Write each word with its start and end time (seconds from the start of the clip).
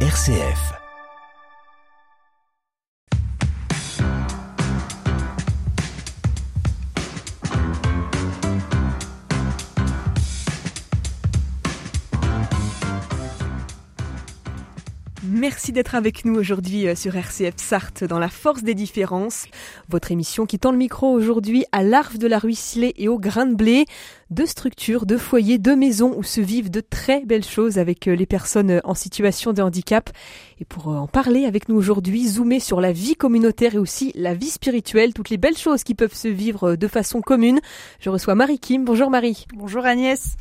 RCF. 0.00 0.85
Merci 15.36 15.70
d'être 15.70 15.94
avec 15.94 16.24
nous 16.24 16.34
aujourd'hui 16.34 16.88
euh, 16.88 16.94
sur 16.94 17.14
RCF 17.14 17.56
Sarthe 17.58 18.04
dans 18.04 18.18
la 18.18 18.30
force 18.30 18.62
des 18.62 18.72
différences. 18.72 19.44
Votre 19.90 20.10
émission 20.10 20.46
qui 20.46 20.58
tend 20.58 20.72
le 20.72 20.78
micro 20.78 21.12
aujourd'hui 21.12 21.66
à 21.72 21.82
l'Arve 21.82 22.16
de 22.16 22.26
la 22.26 22.38
Ruisselée 22.38 22.94
et 22.96 23.08
au 23.08 23.18
Grain 23.18 23.44
de 23.44 23.54
Blé 23.54 23.84
de 24.30 24.44
structures, 24.44 25.06
de 25.06 25.16
foyers, 25.16 25.58
de 25.58 25.72
maisons 25.72 26.12
où 26.16 26.24
se 26.24 26.40
vivent 26.40 26.70
de 26.70 26.80
très 26.80 27.24
belles 27.24 27.44
choses 27.44 27.78
avec 27.78 28.08
euh, 28.08 28.16
les 28.16 28.26
personnes 28.26 28.70
euh, 28.70 28.80
en 28.82 28.94
situation 28.94 29.52
de 29.52 29.62
handicap. 29.62 30.10
Et 30.58 30.64
pour 30.64 30.88
en 30.88 31.06
parler 31.06 31.44
avec 31.44 31.68
nous 31.68 31.76
aujourd'hui, 31.76 32.26
zoomer 32.26 32.58
sur 32.58 32.80
la 32.80 32.90
vie 32.90 33.14
communautaire 33.14 33.74
et 33.74 33.78
aussi 33.78 34.10
la 34.14 34.34
vie 34.34 34.48
spirituelle, 34.48 35.12
toutes 35.12 35.30
les 35.30 35.36
belles 35.36 35.56
choses 35.56 35.84
qui 35.84 35.94
peuvent 35.94 36.14
se 36.14 36.28
vivre 36.28 36.76
de 36.76 36.88
façon 36.88 37.20
commune. 37.20 37.60
Je 38.00 38.08
reçois 38.08 38.34
Marie 38.34 38.58
Kim. 38.58 38.84
Bonjour 38.84 39.10
Marie. 39.10 39.46
Bonjour 39.54 39.84
Agnès. 39.84 40.36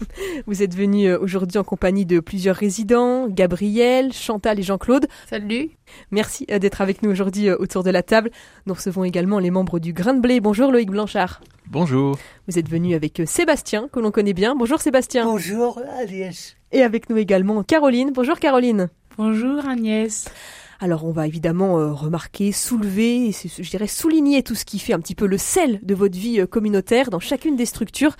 Vous 0.48 0.64
êtes 0.64 0.74
venue 0.74 1.14
aujourd'hui 1.14 1.58
en 1.58 1.64
compagnie 1.64 2.06
de 2.06 2.22
plusieurs 2.22 2.56
résidents, 2.56 3.28
Gabriel, 3.28 4.14
Chantal 4.14 4.58
et 4.58 4.64
Jean-Claude. 4.64 4.95
Salut. 5.30 5.72
Merci 6.12 6.46
d'être 6.46 6.82
avec 6.82 7.04
nous 7.04 7.12
aujourd'hui 7.12 7.52
autour 7.52 7.84
de 7.84 7.90
la 7.90 8.04
table. 8.04 8.32
Nous 8.66 8.74
recevons 8.74 9.04
également 9.04 9.40
les 9.40 9.52
membres 9.52 9.80
du 9.80 9.94
Grain 9.94 10.14
de 10.14 10.22
Blé. 10.22 10.40
Bonjour 10.40 10.72
Loïc 10.72 10.90
Blanchard. 10.90 11.42
Bonjour. 11.68 12.18
Vous 12.48 12.60
êtes 12.60 12.70
venu 12.70 12.96
avec 12.96 13.22
Sébastien, 13.26 13.88
que 13.92 14.00
l'on 14.00 14.12
connaît 14.12 14.34
bien. 14.34 14.56
Bonjour 14.56 14.80
Sébastien. 14.80 15.26
Bonjour 15.26 15.82
Agnès. 16.00 16.56
Et 16.72 16.84
avec 16.84 17.10
nous 17.10 17.18
également 17.18 17.64
Caroline. 17.64 18.12
Bonjour 18.14 18.40
Caroline. 18.40 18.90
Bonjour 19.18 19.66
Agnès. 19.66 20.28
Alors 20.80 21.06
on 21.06 21.12
va 21.12 21.26
évidemment 21.26 21.80
euh, 21.80 21.94
remarquer, 21.94 22.52
soulever, 22.52 23.32
je 23.32 23.70
dirais 23.70 23.88
souligner 23.88 24.44
tout 24.44 24.56
ce 24.56 24.66
qui 24.66 24.78
fait 24.78 24.94
un 24.94 25.00
petit 25.00 25.16
peu 25.16 25.26
le 25.26 25.38
sel 25.38 25.80
de 25.84 25.96
votre 25.96 26.18
vie 26.18 26.42
euh, 26.42 26.46
communautaire 26.46 27.10
dans 27.10 27.20
chacune 27.20 27.56
des 27.56 27.66
structures. 27.66 28.16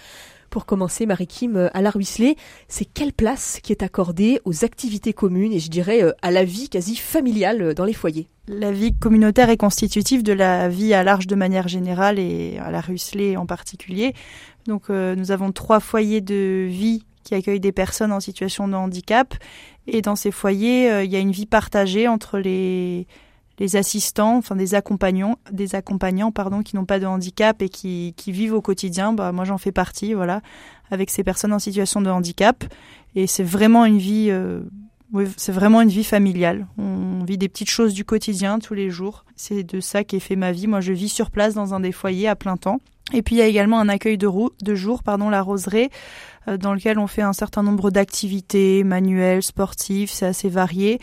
Pour 0.50 0.66
commencer, 0.66 1.06
Marie-Kim, 1.06 1.56
euh, 1.56 1.70
à 1.74 1.82
la 1.82 1.90
Ruisselée, 1.90 2.38
c'est 2.68 2.86
quelle 2.86 3.14
place 3.14 3.60
qui 3.62 3.72
est 3.72 3.84
accordée 3.84 4.40
aux 4.46 4.64
activités 4.64 5.14
communes 5.14 5.52
et 5.52 5.60
je 5.60 5.70
dirais 5.70 6.04
euh, 6.04 6.12
à 6.22 6.32
la 6.32 6.44
vie 6.44 6.70
quasi 6.70 6.96
familiale 6.96 7.62
euh, 7.62 7.74
dans 7.74 7.86
les 7.86 7.94
foyers? 7.94 8.28
La 8.48 8.72
vie 8.72 8.94
communautaire 8.94 9.50
est 9.50 9.58
constitutive 9.58 10.24
de 10.24 10.34
la 10.34 10.70
vie 10.70 10.94
à 10.94 11.04
large 11.04 11.28
de 11.28 11.36
manière 11.36 11.68
générale 11.68 12.20
et 12.20 12.58
à 12.60 12.72
la 12.72 12.80
Ruisselée 12.80 13.38
en 13.38 13.46
particulier. 13.46 14.14
Donc 14.68 14.90
nous 14.90 15.32
avons 15.32 15.52
trois 15.52 15.80
foyers 15.80 16.22
de 16.22 16.68
vie 16.70 17.04
qui 17.24 17.34
accueillent 17.34 17.60
des 17.60 17.72
personnes 17.72 18.12
en 18.12 18.20
situation 18.20 18.68
de 18.68 18.76
handicap 18.76 19.34
et 19.88 20.04
dans 20.04 20.16
ces 20.16 20.30
foyers, 20.30 21.04
il 21.04 21.12
y 21.12 21.16
a 21.16 21.20
une 21.20 21.32
vie 21.32 21.48
partagée 21.48 22.08
entre 22.08 22.38
les 22.38 23.08
les 23.60 23.76
assistants, 23.76 24.38
enfin 24.38 24.56
des 24.56 24.76
accompagnants, 24.76 25.38
des 25.52 25.76
accompagnants 25.76 26.32
pardon, 26.32 26.62
qui 26.62 26.76
n'ont 26.76 26.86
pas 26.86 27.00
de 27.00 27.06
handicap 27.06 27.62
et 27.62 27.70
qui, 27.70 28.14
qui 28.18 28.32
vivent 28.32 28.54
au 28.54 28.62
quotidien. 28.62 29.14
Bah, 29.14 29.32
moi, 29.32 29.46
j'en 29.46 29.58
fais 29.58 29.72
partie, 29.72 30.14
voilà, 30.14 30.42
avec 30.92 31.10
ces 31.10 31.24
personnes 31.24 31.54
en 31.54 31.60
situation 31.60 32.02
de 32.02 32.10
handicap. 32.10 32.64
Et 33.16 33.28
c'est 33.28 33.44
vraiment 33.44 33.86
une 33.86 33.98
vie, 33.98 34.28
euh, 34.30 34.62
oui, 35.14 35.26
c'est 35.38 35.54
vraiment 35.54 35.82
une 35.82 35.90
vie 35.90 36.04
familiale. 36.04 36.68
On 36.78 37.24
vit 37.24 37.38
des 37.38 37.48
petites 37.48 37.70
choses 37.70 37.94
du 37.94 38.04
quotidien 38.04 38.60
tous 38.60 38.74
les 38.74 38.90
jours. 38.90 39.26
C'est 39.36 39.64
de 39.64 39.80
ça 39.80 40.04
qu'est 40.04 40.20
fait 40.20 40.36
ma 40.36 40.52
vie. 40.52 40.68
Moi, 40.68 40.82
je 40.82 40.92
vis 40.92 41.10
sur 41.10 41.32
place 41.32 41.54
dans 41.54 41.74
un 41.74 41.80
des 41.80 41.92
foyers 41.92 42.28
à 42.28 42.36
plein 42.36 42.58
temps. 42.58 42.80
Et 43.14 43.22
puis 43.22 43.36
il 43.36 43.38
y 43.38 43.42
a 43.42 43.46
également 43.46 43.80
un 43.80 43.88
accueil 43.88 44.18
de, 44.18 44.28
de 44.64 44.76
jour, 44.76 45.04
pardon, 45.04 45.30
la 45.30 45.44
roseraie, 45.44 45.92
dans 46.48 46.74
lequel 46.74 47.00
on 47.00 47.08
fait 47.08 47.22
un 47.22 47.34
certain 47.34 47.64
nombre 47.64 47.92
d'activités 47.92 48.84
manuelles, 48.84 49.44
sportives, 49.44 50.12
c'est 50.12 50.26
assez 50.26 50.50
varié. 50.50 51.00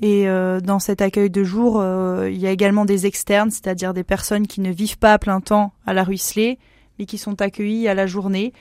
Et 0.00 0.28
euh, 0.28 0.60
dans 0.60 0.78
cet 0.78 1.00
accueil 1.00 1.30
de 1.30 1.42
jour, 1.42 1.80
euh, 1.80 2.28
il 2.30 2.38
y 2.38 2.46
a 2.46 2.50
également 2.50 2.84
des 2.84 3.06
externes, 3.06 3.50
c'est-à-dire 3.50 3.94
des 3.94 4.04
personnes 4.04 4.46
qui 4.46 4.60
ne 4.60 4.70
vivent 4.70 4.98
pas 4.98 5.14
à 5.14 5.18
plein 5.18 5.40
temps 5.40 5.72
à 5.86 5.94
la 5.94 6.04
ruisselée, 6.04 6.58
mais 6.98 7.06
qui 7.06 7.18
sont 7.18 7.40
accueillies 7.40 7.88
à 7.88 7.94
la 7.94 8.06
journée, 8.06 8.52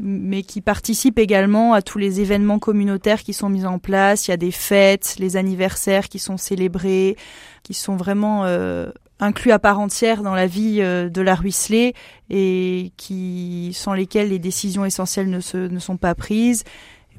mais 0.00 0.42
qui 0.42 0.60
participent 0.60 1.18
également 1.18 1.72
à 1.72 1.82
tous 1.82 1.98
les 1.98 2.20
événements 2.20 2.58
communautaires 2.58 3.22
qui 3.22 3.32
sont 3.32 3.48
mis 3.48 3.64
en 3.64 3.78
place. 3.78 4.26
Il 4.26 4.32
y 4.32 4.34
a 4.34 4.38
des 4.38 4.50
fêtes, 4.50 5.16
les 5.18 5.36
anniversaires 5.36 6.08
qui 6.08 6.18
sont 6.18 6.36
célébrés, 6.36 7.16
qui 7.62 7.74
sont 7.74 7.96
vraiment 7.96 8.44
euh, 8.44 8.90
inclus 9.22 9.52
à 9.52 9.58
part 9.58 9.78
entière 9.78 10.22
dans 10.22 10.34
la 10.34 10.46
vie 10.46 10.78
euh, 10.80 11.08
de 11.08 11.22
la 11.22 11.34
ruisselée 11.34 11.94
et 12.28 12.92
qui 12.96 13.70
sans 13.74 13.94
lesquels 13.94 14.28
les 14.28 14.38
décisions 14.38 14.84
essentielles 14.84 15.30
ne, 15.30 15.40
se, 15.40 15.56
ne 15.56 15.78
sont 15.78 15.96
pas 15.96 16.14
prises. 16.14 16.64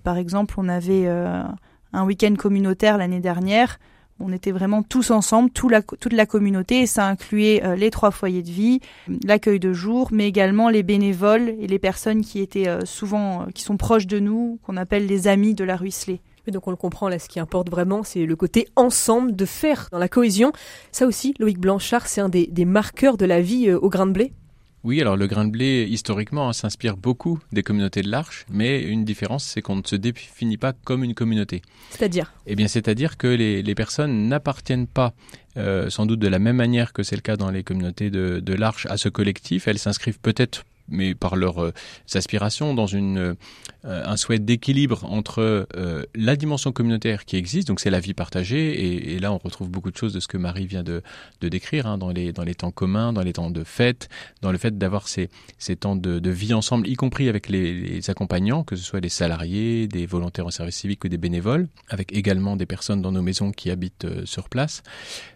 par 0.04 0.18
exemple, 0.18 0.56
on 0.58 0.68
avait 0.68 1.08
euh, 1.08 1.42
un 1.94 2.04
week-end 2.06 2.36
communautaire 2.36 2.98
l'année 2.98 3.22
dernière. 3.22 3.80
On 4.20 4.32
était 4.32 4.52
vraiment 4.52 4.84
tous 4.84 5.12
ensemble, 5.12 5.50
tout 5.50 5.70
la, 5.70 5.82
toute 5.82 6.14
la 6.14 6.26
communauté, 6.26 6.82
et 6.82 6.86
ça 6.86 7.08
incluait 7.08 7.64
euh, 7.64 7.76
les 7.76 7.90
trois 7.90 8.12
foyers 8.12 8.44
de 8.44 8.52
vie, 8.52 8.80
l'accueil 9.26 9.60
de 9.60 9.74
jour, 9.74 10.10
mais 10.12 10.28
également 10.28 10.70
les 10.70 10.84
bénévoles 10.84 11.50
et 11.60 11.68
les 11.68 11.80
personnes 11.80 12.22
qui 12.22 12.40
étaient 12.40 12.68
euh, 12.68 12.86
souvent, 12.86 13.48
qui 13.54 13.64
sont 13.64 13.76
proches 13.76 14.08
de 14.08 14.20
nous, 14.20 14.60
qu'on 14.64 14.78
appelle 14.78 15.08
les 15.08 15.28
amis 15.28 15.56
de 15.56 15.64
la 15.64 15.76
ruisselée. 15.76 16.22
Mais 16.46 16.54
donc 16.54 16.68
on 16.68 16.72
le 16.72 16.78
comprend 16.78 17.10
là, 17.10 17.20
ce 17.20 17.30
qui 17.30 17.40
importe 17.40 17.70
vraiment, 17.70 18.04
c'est 18.04 18.26
le 18.26 18.36
côté 18.36 18.68
ensemble 18.76 19.36
de 19.36 19.46
faire 19.46 19.88
dans 19.92 20.00
la 20.00 20.10
cohésion. 20.10 20.52
Ça 20.92 21.06
aussi, 21.06 21.34
Loïc 21.40 21.60
Blanchard, 21.60 22.08
c'est 22.08 22.22
un 22.22 22.30
des, 22.30 22.48
des 22.48 22.66
marqueurs 22.66 23.18
de 23.18 23.26
la 23.26 23.42
vie 23.42 23.72
au 23.72 23.90
grain 23.90 24.06
de 24.06 24.12
blé. 24.12 24.34
Oui, 24.84 25.00
alors 25.00 25.16
le 25.16 25.28
grain 25.28 25.46
de 25.46 25.50
blé, 25.50 25.88
historiquement, 25.90 26.50
hein, 26.50 26.54
s'inspire 26.54 26.98
beaucoup 26.98 27.40
des 27.54 27.64
communautés 27.64 28.02
de 28.02 28.12
l'Arche, 28.12 28.46
mais 28.52 28.82
une 28.82 29.06
différence, 29.06 29.46
c'est 29.46 29.62
qu'on 29.62 29.78
ne 29.78 29.82
se 29.86 29.96
définit 29.96 30.58
pas 30.58 30.74
comme 30.74 31.06
une 31.06 31.14
communauté. 31.14 31.62
C'est-à-dire? 31.92 32.34
Eh 32.48 32.56
bien, 32.56 32.68
c'est-à-dire 32.68 33.16
que 33.16 33.28
les, 33.28 33.64
les 33.64 33.76
personnes 33.76 34.28
n'appartiennent 34.28 34.88
pas, 34.88 35.14
euh, 35.56 35.90
sans 35.90 36.06
doute 36.06 36.20
de 36.20 36.28
la 36.28 36.38
même 36.38 36.58
manière 36.58 36.92
que 36.92 37.02
c'est 37.02 37.16
le 37.16 37.22
cas 37.22 37.38
dans 37.38 37.50
les 37.50 37.64
communautés 37.64 38.10
de, 38.10 38.42
de 38.42 38.54
l'Arche, 38.54 38.86
à 38.90 38.98
ce 38.98 39.08
collectif. 39.08 39.70
Elles 39.70 39.80
s'inscrivent 39.80 40.20
peut-être 40.20 40.66
mais 40.88 41.16
par 41.16 41.36
leurs 41.36 41.64
euh, 41.64 41.74
aspirations, 42.14 42.74
dans 42.74 42.88
une, 42.88 43.18
euh, 43.18 43.36
un 43.84 44.18
souhait 44.18 44.40
d'équilibre 44.40 45.06
entre 45.06 45.68
euh, 45.76 46.04
la 46.16 46.36
dimension 46.36 46.72
communautaire 46.72 47.26
qui 47.26 47.38
existe, 47.38 47.68
donc 47.68 47.80
c'est 47.80 47.90
la 47.90 48.00
vie 48.00 48.14
partagée, 48.14 48.72
et, 48.74 49.14
et, 49.14 49.20
là 49.20 49.32
on 49.32 49.38
retrouve 49.38 49.70
beaucoup 49.70 49.92
de 49.92 49.98
choses 49.98 50.14
de 50.14 50.20
ce 50.20 50.28
que 50.28 50.38
Marie 50.38 50.68
vient 50.68 50.84
de, 50.84 51.02
de 51.42 51.50
décrire, 51.50 51.88
hein, 51.88 51.98
dans, 51.98 52.10
les, 52.10 52.34
dans 52.34 52.44
les 52.44 52.56
temps 52.56 52.72
communs, 52.72 53.14
dans 53.14 53.22
les 53.22 53.34
temps 53.34 53.50
de 53.50 53.64
fête, 53.64 54.10
dans 54.42 54.52
le 54.52 54.58
fait 54.58 54.78
d'avoir 54.78 55.08
ces, 55.08 55.30
ces 55.58 55.76
temps 55.76 55.96
de, 55.96 56.20
de, 56.20 56.30
vie 56.30 56.54
ensemble, 56.54 56.88
y 56.88 56.96
compris 56.96 57.30
avec 57.30 57.50
les, 57.50 57.74
les, 57.74 58.10
accompagnants, 58.10 58.64
que 58.64 58.76
ce 58.76 58.84
soit 58.84 59.02
des 59.02 59.10
salariés, 59.10 59.88
des 59.88 60.06
volontaires 60.06 60.46
en 60.46 60.52
service 60.52 60.76
civique 60.76 61.04
ou 61.06 61.08
des 61.08 61.18
bénévoles, 61.18 61.68
avec 61.90 62.12
également 62.14 62.56
des 62.56 62.66
personnes 62.66 63.02
dans 63.02 63.12
nos 63.12 63.22
maisons 63.22 63.52
qui 63.52 63.72
habitent 63.72 64.08
sur 64.26 64.50
place. 64.50 64.84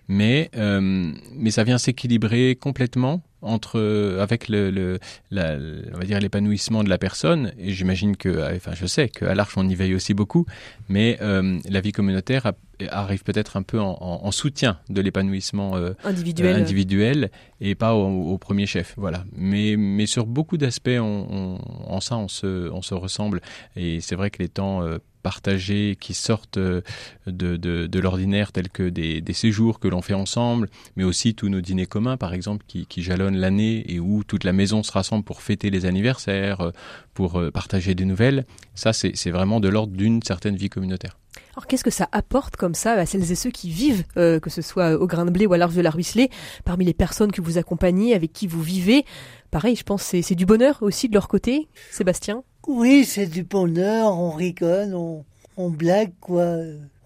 Mais, 0.08 0.50
euh, 0.56 1.12
mais 1.34 1.52
ça 1.52 1.64
vient 1.64 1.78
s'équilibrer 1.78 2.56
complètement 2.56 3.22
entre 3.42 3.80
euh, 3.80 4.22
avec 4.22 4.48
le, 4.50 5.00
on 5.32 5.98
va 5.98 6.06
dire 6.06 6.20
l'épanouissement 6.20 6.84
de 6.84 6.90
la 6.90 6.98
personne. 6.98 7.52
Et 7.58 7.74
j'imagine 7.74 8.16
que 8.16 8.56
enfin 8.56 8.72
je 8.74 8.86
sais 8.86 9.10
qu'à 9.10 9.36
l'Arche 9.36 9.58
on 9.58 9.68
y 9.68 9.76
veille 9.76 9.96
aussi 9.96 10.14
beaucoup. 10.14 10.46
Mais 10.90 11.18
euh, 11.22 11.60
la 11.70 11.82
vie 11.82 11.92
communautaire 11.92 12.46
a, 12.46 12.54
arrive 12.90 13.24
peut-être 13.24 13.58
un 13.58 13.64
peu 13.64 13.80
en, 13.80 13.98
en, 14.00 14.26
en 14.26 14.32
soutien 14.32 14.80
de 14.90 15.02
l'épanouissement 15.02 15.76
euh, 15.76 15.94
individuel. 16.04 16.56
Euh, 16.56 16.60
individuel 16.60 17.32
et 17.62 17.76
pas 17.76 17.96
au, 17.96 18.32
au, 18.32 18.38
premier 18.38 18.66
chef 18.66 18.94
voilà 18.98 19.26
mais 19.36 19.76
mais 19.78 20.06
sur 20.06 20.26
beaucoup 20.26 20.58
d'aspects 20.58 20.90
en 21.00 22.00
ça 22.02 22.18
on 22.18 22.28
se 22.28 22.70
on 22.70 22.82
se 22.82 22.94
ressemble 22.94 23.42
et 23.76 24.00
c'est 24.02 24.16
vrai 24.16 24.30
que 24.30 24.42
les 24.44 24.50
temps 24.50 24.84
partagés 25.24 25.98
qui 26.00 26.14
sortent 26.14 26.58
de, 26.58 26.84
de, 27.26 27.58
de 27.58 28.00
l'ordinaire, 28.00 28.54
tels 28.54 28.70
que 28.70 28.88
des, 28.88 29.20
des, 29.20 29.34
séjours 29.34 29.80
que 29.82 29.90
l'on 29.90 30.02
fait 30.02 30.14
ensemble, 30.14 30.70
mais 30.96 31.04
aussi 31.04 31.36
tous 31.36 31.50
nos 31.50 31.60
dîners 31.60 31.86
communs, 31.86 32.16
par 32.16 32.34
exemple, 32.34 32.64
qui, 32.66 32.86
qui 32.86 33.04
jalonnent 33.04 33.36
l'année 33.36 33.84
et 33.92 34.00
où 34.00 34.24
toute 34.24 34.46
la 34.46 34.54
maison 34.54 34.84
se 34.84 34.92
rassemble 34.94 35.26
pour 35.26 35.42
fêter 35.42 35.70
les 35.70 35.86
anniversaires, 35.86 36.72
pour 37.14 37.42
partager 37.52 37.94
des 37.94 38.06
nouvelles. 38.06 38.46
Ça, 38.74 38.94
c'est 38.94 39.32
vraiment 39.32 39.60
de 39.60 39.68
l'ordre 39.68 39.98
d'une 39.98 40.24
certaine 40.24 40.56
vie 40.56 40.70
communautaire. 40.70 41.18
Alors 41.54 41.68
qu'est-ce 41.68 41.84
que 41.84 41.90
ça 41.90 42.08
apporte 42.12 42.56
comme 42.56 42.76
ça 42.76 42.94
à 42.94 43.06
celles 43.06 43.32
et 43.32 43.36
ceux 43.36 43.52
qui 43.52 43.70
vivent, 43.70 44.04
euh, 44.18 44.40
que 44.40 44.50
ce 44.50 44.62
soit 44.62 44.94
au 44.94 45.08
grain 45.08 45.26
de 45.26 45.32
blé 45.32 45.46
ou 45.46 45.54
à 45.54 45.58
l'arche 45.58 45.76
de 45.76 45.82
la 45.82 45.90
ruisselée, 45.90 46.30
parmi 46.66 46.86
les 46.86 46.94
personnes 46.94 47.32
que 47.32 47.42
vous 47.42 47.58
accompagnez, 47.58 48.14
avec 48.14 48.34
qui 48.34 48.48
vous 48.48 48.62
vivez? 48.62 49.06
Pareil, 49.52 49.76
je 49.76 49.84
pense 49.84 50.04
c'est 50.04 50.36
du 50.36 50.46
bonheur 50.46 50.78
aussi 50.82 51.08
de 51.10 51.14
leur 51.14 51.28
côté, 51.28 51.68
Sébastien? 51.92 52.44
Oui, 52.68 53.06
c'est 53.06 53.28
du 53.28 53.44
bonheur, 53.44 54.18
on 54.18 54.32
rigole, 54.32 54.94
on, 54.94 55.26
on 55.56 55.70
blague, 55.70 56.14
quoi. 56.20 56.58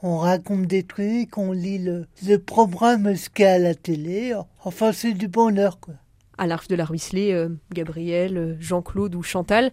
On 0.03 0.17
raconte 0.17 0.65
des 0.65 0.81
trucs, 0.81 1.38
on 1.38 1.51
lit 1.51 1.77
le, 1.77 2.07
le 2.25 2.38
programme 2.38 3.15
ce 3.15 3.29
qu'il 3.29 3.45
y 3.45 3.47
a 3.47 3.53
à 3.53 3.59
la 3.59 3.75
télé. 3.75 4.33
Enfin, 4.63 4.91
c'est 4.91 5.13
du 5.13 5.27
bonheur, 5.27 5.79
quoi 5.79 5.94
à 6.38 6.47
l'Arche 6.47 6.67
de 6.67 6.75
la 6.75 6.85
Ruisselée, 6.85 7.33
euh, 7.33 7.50
Gabriel, 7.71 8.57
Jean-Claude 8.59 9.13
ou 9.13 9.21
Chantal. 9.21 9.65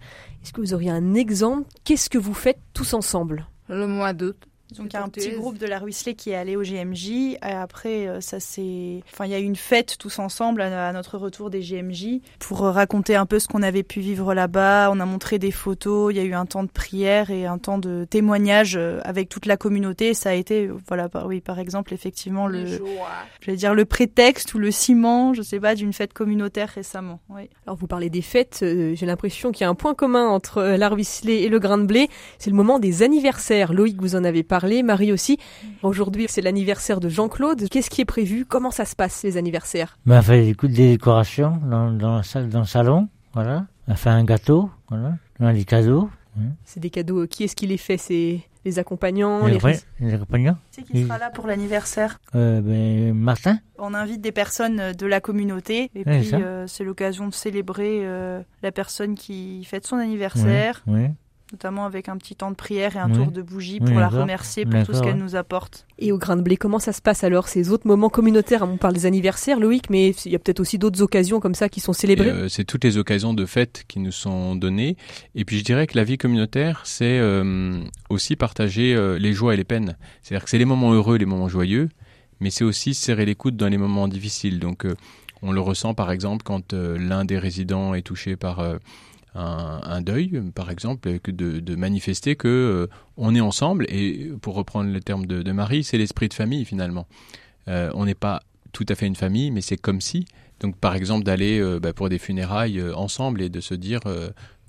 Est-ce 0.42 0.52
que 0.52 0.60
vous 0.60 0.74
auriez 0.74 0.90
un 0.90 1.14
exemple? 1.14 1.66
Qu'est-ce 1.84 2.10
que 2.10 2.18
vous 2.18 2.34
faites 2.34 2.58
tous 2.74 2.92
ensemble? 2.92 3.46
Le 3.68 3.86
mois 3.86 4.14
d'août. 4.14 4.48
Donc 4.76 4.88
il 4.90 4.92
y 4.92 4.96
a 4.96 5.02
un 5.02 5.08
petit 5.08 5.30
groupe 5.30 5.56
de 5.56 5.66
la 5.66 5.78
Ruisselée 5.78 6.14
qui 6.14 6.30
est 6.30 6.34
allé 6.34 6.56
au 6.56 6.62
GMJ. 6.62 7.08
Et 7.10 7.38
après, 7.42 8.06
euh, 8.06 8.20
ça 8.20 8.38
c'est, 8.38 9.00
enfin 9.12 9.24
il 9.24 9.30
y 9.30 9.34
a 9.34 9.38
eu 9.38 9.44
une 9.44 9.56
fête 9.56 9.96
tous 9.98 10.18
ensemble 10.18 10.60
à, 10.60 10.92
notre 10.92 11.16
retour 11.16 11.48
des 11.48 11.60
GMJ 11.60 12.20
pour 12.38 12.64
euh, 12.64 12.70
raconter 12.70 13.16
un 13.16 13.24
peu 13.24 13.38
ce 13.38 13.48
qu'on 13.48 13.62
avait 13.62 13.82
pu 13.82 14.00
vivre 14.00 14.34
là-bas. 14.34 14.90
On 14.92 15.00
a 15.00 15.06
montré 15.06 15.38
des 15.38 15.50
photos. 15.50 16.12
Il 16.12 16.18
y 16.18 16.20
a 16.20 16.24
eu 16.24 16.34
un 16.34 16.44
temps 16.44 16.64
de 16.64 16.68
prière 16.68 17.30
et 17.30 17.46
un 17.46 17.58
temps 17.58 17.78
de 17.78 18.06
témoignage 18.08 18.76
euh, 18.76 19.00
avec 19.04 19.30
toute 19.30 19.46
la 19.46 19.56
communauté. 19.56 20.12
Ça 20.12 20.30
a 20.30 20.34
été, 20.34 20.68
voilà, 20.86 21.08
par, 21.08 21.26
oui, 21.26 21.40
par 21.40 21.58
exemple, 21.58 21.94
effectivement 21.94 22.46
le, 22.46 22.66
je 22.66 23.50
vais 23.50 23.56
dire 23.56 23.74
le 23.74 23.84
prétexte 23.86 24.52
ou 24.54 24.58
le 24.58 24.70
ciment, 24.70 25.32
je 25.32 25.42
sais 25.42 25.60
pas, 25.60 25.74
d'une 25.74 25.94
fête 25.94 26.12
communautaire 26.12 26.68
récemment. 26.68 27.20
Oui. 27.30 27.48
Alors 27.66 27.76
vous 27.76 27.86
parlez 27.86 28.10
des 28.10 28.22
fêtes. 28.22 28.58
J'ai 28.60 29.06
l'impression 29.06 29.50
qu'il 29.50 29.62
y 29.62 29.64
a 29.64 29.70
un 29.70 29.74
point 29.74 29.94
commun 29.94 30.28
entre 30.28 30.62
la 30.62 30.88
Ruisselée 30.88 31.42
et 31.42 31.48
le 31.48 31.58
grain 31.58 31.78
de 31.78 31.86
blé. 31.86 32.08
C'est 32.38 32.50
le 32.50 32.56
moment 32.56 32.78
des 32.78 33.02
anniversaires. 33.02 33.72
Loïc, 33.72 34.00
vous 34.00 34.14
en 34.14 34.24
avez 34.24 34.42
parlé 34.60 34.82
Marie 34.82 35.12
aussi. 35.12 35.38
Aujourd'hui, 35.84 36.26
c'est 36.28 36.40
l'anniversaire 36.40 36.98
de 36.98 37.08
Jean-Claude. 37.08 37.68
Qu'est-ce 37.68 37.90
qui 37.90 38.00
est 38.00 38.04
prévu? 38.04 38.44
Comment 38.44 38.72
ça 38.72 38.84
se 38.84 38.96
passe, 38.96 39.22
les 39.22 39.36
anniversaires? 39.36 39.96
Ben, 40.04 40.18
On 40.18 40.22
fait 40.22 40.52
des 40.52 40.90
décorations 40.90 41.60
dans, 41.70 41.92
dans, 41.92 42.16
la 42.16 42.22
salle, 42.24 42.48
dans 42.48 42.58
le 42.58 42.64
salon. 42.64 43.08
Voilà. 43.34 43.66
On 43.86 43.94
fait 43.94 44.10
un 44.10 44.24
gâteau. 44.24 44.68
Voilà. 44.88 45.12
On 45.38 45.46
a 45.46 45.52
des 45.52 45.64
cadeaux. 45.64 46.10
Hein. 46.36 46.50
C'est 46.64 46.80
des 46.80 46.90
cadeaux. 46.90 47.24
Qui 47.28 47.44
est-ce 47.44 47.54
qui 47.54 47.68
les 47.68 47.76
fait? 47.76 47.98
C'est 47.98 48.40
les 48.64 48.78
accompagnants 48.80 49.46
les, 49.46 49.60
les... 50.00 50.14
accompagnants? 50.14 50.56
C'est 50.72 50.82
qui 50.82 51.04
sera 51.04 51.18
là 51.18 51.30
pour 51.30 51.46
l'anniversaire? 51.46 52.18
Euh, 52.34 52.60
ben, 52.60 53.14
Martin. 53.14 53.60
On 53.78 53.94
invite 53.94 54.20
des 54.20 54.32
personnes 54.32 54.92
de 54.92 55.06
la 55.06 55.20
communauté 55.20 55.92
et 55.94 56.02
puis 56.02 56.34
euh, 56.34 56.66
c'est 56.66 56.82
l'occasion 56.82 57.28
de 57.28 57.34
célébrer 57.34 58.00
euh, 58.02 58.42
la 58.64 58.72
personne 58.72 59.14
qui 59.14 59.62
fête 59.62 59.86
son 59.86 59.98
anniversaire. 59.98 60.82
Oui 60.88 61.10
notamment 61.52 61.86
avec 61.86 62.08
un 62.08 62.16
petit 62.16 62.36
temps 62.36 62.50
de 62.50 62.56
prière 62.56 62.96
et 62.96 62.98
un 62.98 63.10
tour 63.10 63.30
de 63.30 63.42
bougie 63.42 63.80
pour 63.80 63.98
la 63.98 64.08
remercier 64.08 64.66
pour 64.66 64.82
tout 64.84 64.92
ce 64.92 65.02
qu'elle 65.02 65.16
nous 65.16 65.36
apporte. 65.36 65.86
Et 65.98 66.12
au 66.12 66.18
Grain 66.18 66.36
de 66.36 66.42
Blé, 66.42 66.56
comment 66.56 66.78
ça 66.78 66.92
se 66.92 67.00
passe 67.00 67.24
alors 67.24 67.48
ces 67.48 67.70
autres 67.70 67.86
moments 67.86 68.10
communautaires? 68.10 68.62
On 68.62 68.76
parle 68.76 68.94
des 68.94 69.06
anniversaires, 69.06 69.58
Loïc, 69.58 69.90
mais 69.90 70.10
il 70.24 70.32
y 70.32 70.36
a 70.36 70.38
peut-être 70.38 70.60
aussi 70.60 70.78
d'autres 70.78 71.02
occasions 71.02 71.40
comme 71.40 71.54
ça 71.54 71.68
qui 71.68 71.80
sont 71.80 71.92
célébrées. 71.92 72.30
Euh, 72.30 72.48
c'est 72.48 72.64
toutes 72.64 72.84
les 72.84 72.98
occasions 72.98 73.34
de 73.34 73.46
fête 73.46 73.84
qui 73.88 73.98
nous 73.98 74.12
sont 74.12 74.54
données. 74.54 74.96
Et 75.34 75.44
puis 75.44 75.58
je 75.58 75.64
dirais 75.64 75.86
que 75.86 75.96
la 75.96 76.04
vie 76.04 76.18
communautaire, 76.18 76.82
c'est 76.84 77.18
euh, 77.18 77.80
aussi 78.10 78.36
partager 78.36 78.94
euh, 78.94 79.18
les 79.18 79.32
joies 79.32 79.54
et 79.54 79.56
les 79.56 79.64
peines. 79.64 79.96
C'est-à-dire 80.22 80.44
que 80.44 80.50
c'est 80.50 80.58
les 80.58 80.64
moments 80.64 80.92
heureux, 80.92 81.16
les 81.16 81.26
moments 81.26 81.48
joyeux, 81.48 81.88
mais 82.40 82.50
c'est 82.50 82.64
aussi 82.64 82.94
serrer 82.94 83.24
les 83.24 83.34
coudes 83.34 83.56
dans 83.56 83.68
les 83.68 83.78
moments 83.78 84.06
difficiles. 84.06 84.60
Donc 84.60 84.86
on 85.42 85.52
le 85.52 85.60
ressent 85.60 85.94
par 85.94 86.12
exemple 86.12 86.42
quand 86.44 86.72
l'un 86.72 87.24
des 87.24 87.38
résidents 87.38 87.94
est 87.94 88.02
touché 88.02 88.36
par 88.36 88.78
un, 89.38 90.00
deuil, 90.00 90.42
par 90.54 90.70
exemple, 90.70 91.18
que 91.20 91.30
de, 91.30 91.74
manifester 91.76 92.36
que 92.36 92.48
euh, 92.48 92.86
on 93.16 93.34
est 93.34 93.40
ensemble. 93.40 93.86
Et 93.88 94.32
pour 94.40 94.54
reprendre 94.54 94.90
le 94.90 95.00
terme 95.00 95.26
de, 95.26 95.52
Marie, 95.52 95.84
c'est 95.84 95.98
l'esprit 95.98 96.28
de 96.28 96.34
famille 96.34 96.64
finalement. 96.64 97.06
Euh, 97.68 97.90
on 97.94 98.04
n'est 98.04 98.14
pas 98.14 98.42
tout 98.72 98.86
à 98.88 98.94
fait 98.94 99.06
une 99.06 99.16
famille, 99.16 99.50
mais 99.50 99.60
c'est 99.60 99.76
comme 99.76 100.00
si. 100.00 100.26
Donc, 100.60 100.76
par 100.76 100.94
exemple, 100.94 101.24
d'aller 101.24 101.60
euh, 101.60 101.78
bah, 101.78 101.92
pour 101.92 102.08
des 102.08 102.18
funérailles 102.18 102.82
ensemble 102.92 103.42
et 103.42 103.48
de 103.48 103.60
se 103.60 103.74
dire 103.74 104.00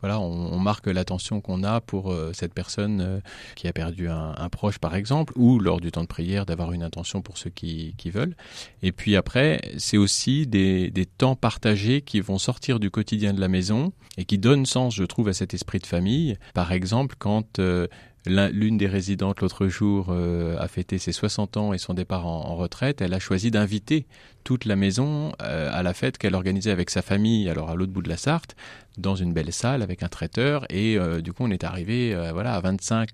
voilà, 0.02 0.20
on, 0.20 0.60
marque 0.60 0.88
l'attention 0.88 1.42
qu'on 1.42 1.64
a 1.64 1.82
pour 1.82 2.12
euh, 2.12 2.32
cette 2.34 2.54
personne 2.54 3.02
euh, 3.02 3.20
qui 3.56 3.68
a 3.68 3.74
perdu 3.74 4.08
un, 4.08 4.50
proche, 4.50 4.78
par 4.78 4.96
exemple, 4.96 5.34
ou 5.36 5.60
lors 5.60 5.80
du 5.80 5.92
temps 5.92 6.04
de 6.04 6.08
prière, 6.08 6.46
d'avoir 6.46 6.72
une 6.72 6.84
intention 6.84 7.22
pour 7.22 7.38
ceux 7.38 7.50
qui, 7.50 7.94
veulent. 8.06 8.36
Et 8.82 8.92
puis 8.92 9.16
après, 9.16 9.62
c'est 9.78 9.98
aussi 9.98 10.48
des, 10.48 10.92
temps 11.18 11.36
partagés 11.36 12.02
qui 12.02 12.22
vont 12.22 12.38
sortir 12.38 12.80
du 12.80 12.90
quotidien 12.92 13.34
de 13.34 13.42
la 13.42 13.48
maison 13.48 13.92
et 14.18 14.26
qui 14.26 14.38
donnent 14.38 14.66
sens, 14.66 14.96
je 14.96 15.04
trouve, 15.04 15.28
à 15.28 15.34
cet 15.34 15.54
esprit 15.54 15.80
de 15.80 15.86
famille. 15.86 16.38
Par 16.54 16.72
exemple, 16.72 17.16
quand 17.18 17.60
euh, 17.60 17.88
L'une 18.30 18.78
des 18.78 18.86
résidentes 18.86 19.42
l'autre 19.42 19.68
jour 19.68 20.08
euh, 20.10 20.56
a 20.60 20.68
fêté 20.68 21.00
ses 21.00 21.12
60 21.12 21.58
ans 21.58 21.74
et 21.74 21.80
son 21.80 21.96
départ 21.96 22.28
en, 22.28 22.56
retraite. 22.56 23.02
Elle 23.02 23.14
a 23.16 23.20
choisi 23.20 23.50
d'inviter 23.50 24.06
toute 24.44 24.66
la 24.66 24.76
maison 24.76 25.32
euh, 25.42 25.70
à 25.74 25.82
la 25.82 25.96
fête 25.96 26.18
qu'elle 26.20 26.36
organisait 26.36 26.70
avec 26.70 26.92
sa 26.92 27.02
famille, 27.02 27.50
alors 27.50 27.72
à 27.72 27.76
l'autre 27.76 27.92
bout 27.92 28.04
de 28.04 28.10
la 28.10 28.18
Sarthe, 28.18 28.56
dans 28.98 29.16
une 29.16 29.34
belle 29.34 29.52
salle 29.52 29.82
avec 29.82 30.04
un 30.04 30.10
traiteur. 30.10 30.66
Et 30.70 30.98
euh, 30.98 31.22
du 31.22 31.34
coup, 31.34 31.44
on 31.44 31.50
est 31.50 31.64
arrivé 31.64 32.16
voilà, 32.32 32.54
à 32.54 32.62
25 32.62 33.10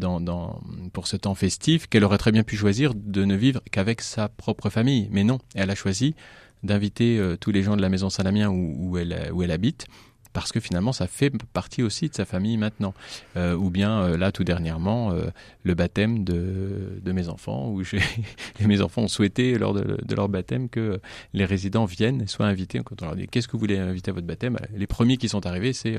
dans, 0.00 0.20
dans, 0.20 0.62
pour 0.92 1.06
ce 1.06 1.16
temps 1.16 1.34
festif 1.34 1.86
qu'elle 1.86 2.04
aurait 2.04 2.18
très 2.18 2.32
bien 2.32 2.44
pu 2.44 2.56
choisir 2.56 2.94
de 2.94 3.24
ne 3.24 3.34
vivre 3.34 3.60
qu'avec 3.70 4.00
sa 4.00 4.28
propre 4.30 4.70
famille. 4.70 5.08
Mais 5.10 5.24
non, 5.24 5.38
elle 5.54 5.70
a 5.70 5.74
choisi 5.74 6.14
d'inviter 6.62 7.20
tous 7.40 7.50
les 7.50 7.62
gens 7.62 7.76
de 7.76 7.82
la 7.82 7.90
maison 7.90 8.08
Salamien 8.08 8.48
où, 8.48 8.96
où 8.96 8.96
elle 9.42 9.50
habite 9.50 9.86
parce 10.34 10.52
que 10.52 10.60
finalement 10.60 10.92
ça 10.92 11.06
fait 11.06 11.32
partie 11.54 11.82
aussi 11.82 12.10
de 12.10 12.14
sa 12.14 12.26
famille 12.26 12.58
maintenant. 12.58 12.92
Euh, 13.36 13.54
ou 13.54 13.70
bien 13.70 14.02
euh, 14.02 14.16
là 14.18 14.32
tout 14.32 14.44
dernièrement 14.44 15.12
euh, 15.12 15.30
le 15.62 15.74
baptême 15.74 16.24
de, 16.24 17.00
de 17.02 17.12
mes 17.12 17.28
enfants 17.28 17.70
où 17.70 17.82
mes 18.66 18.80
enfants 18.82 19.02
ont 19.02 19.08
souhaité 19.08 19.56
lors 19.56 19.72
de, 19.72 19.98
de, 20.04 20.14
leur 20.14 20.28
baptême 20.28 20.68
que 20.68 21.00
les 21.32 21.44
résidents 21.44 21.84
viennent 21.84 22.20
et 22.22 22.26
soient 22.26 22.46
invités. 22.46 22.80
Quand 22.84 23.00
on 23.00 23.06
leur 23.06 23.16
dit 23.16 23.28
qu'est-ce 23.28 23.46
que 23.46 23.52
vous 23.52 23.60
voulez 23.60 23.78
inviter 23.78 24.10
à 24.10 24.14
votre 24.14 24.26
baptême, 24.26 24.58
les 24.76 24.86
premiers 24.86 25.16
qui 25.16 25.28
sont 25.28 25.46
arrivés 25.46 25.72
c'est 25.72 25.98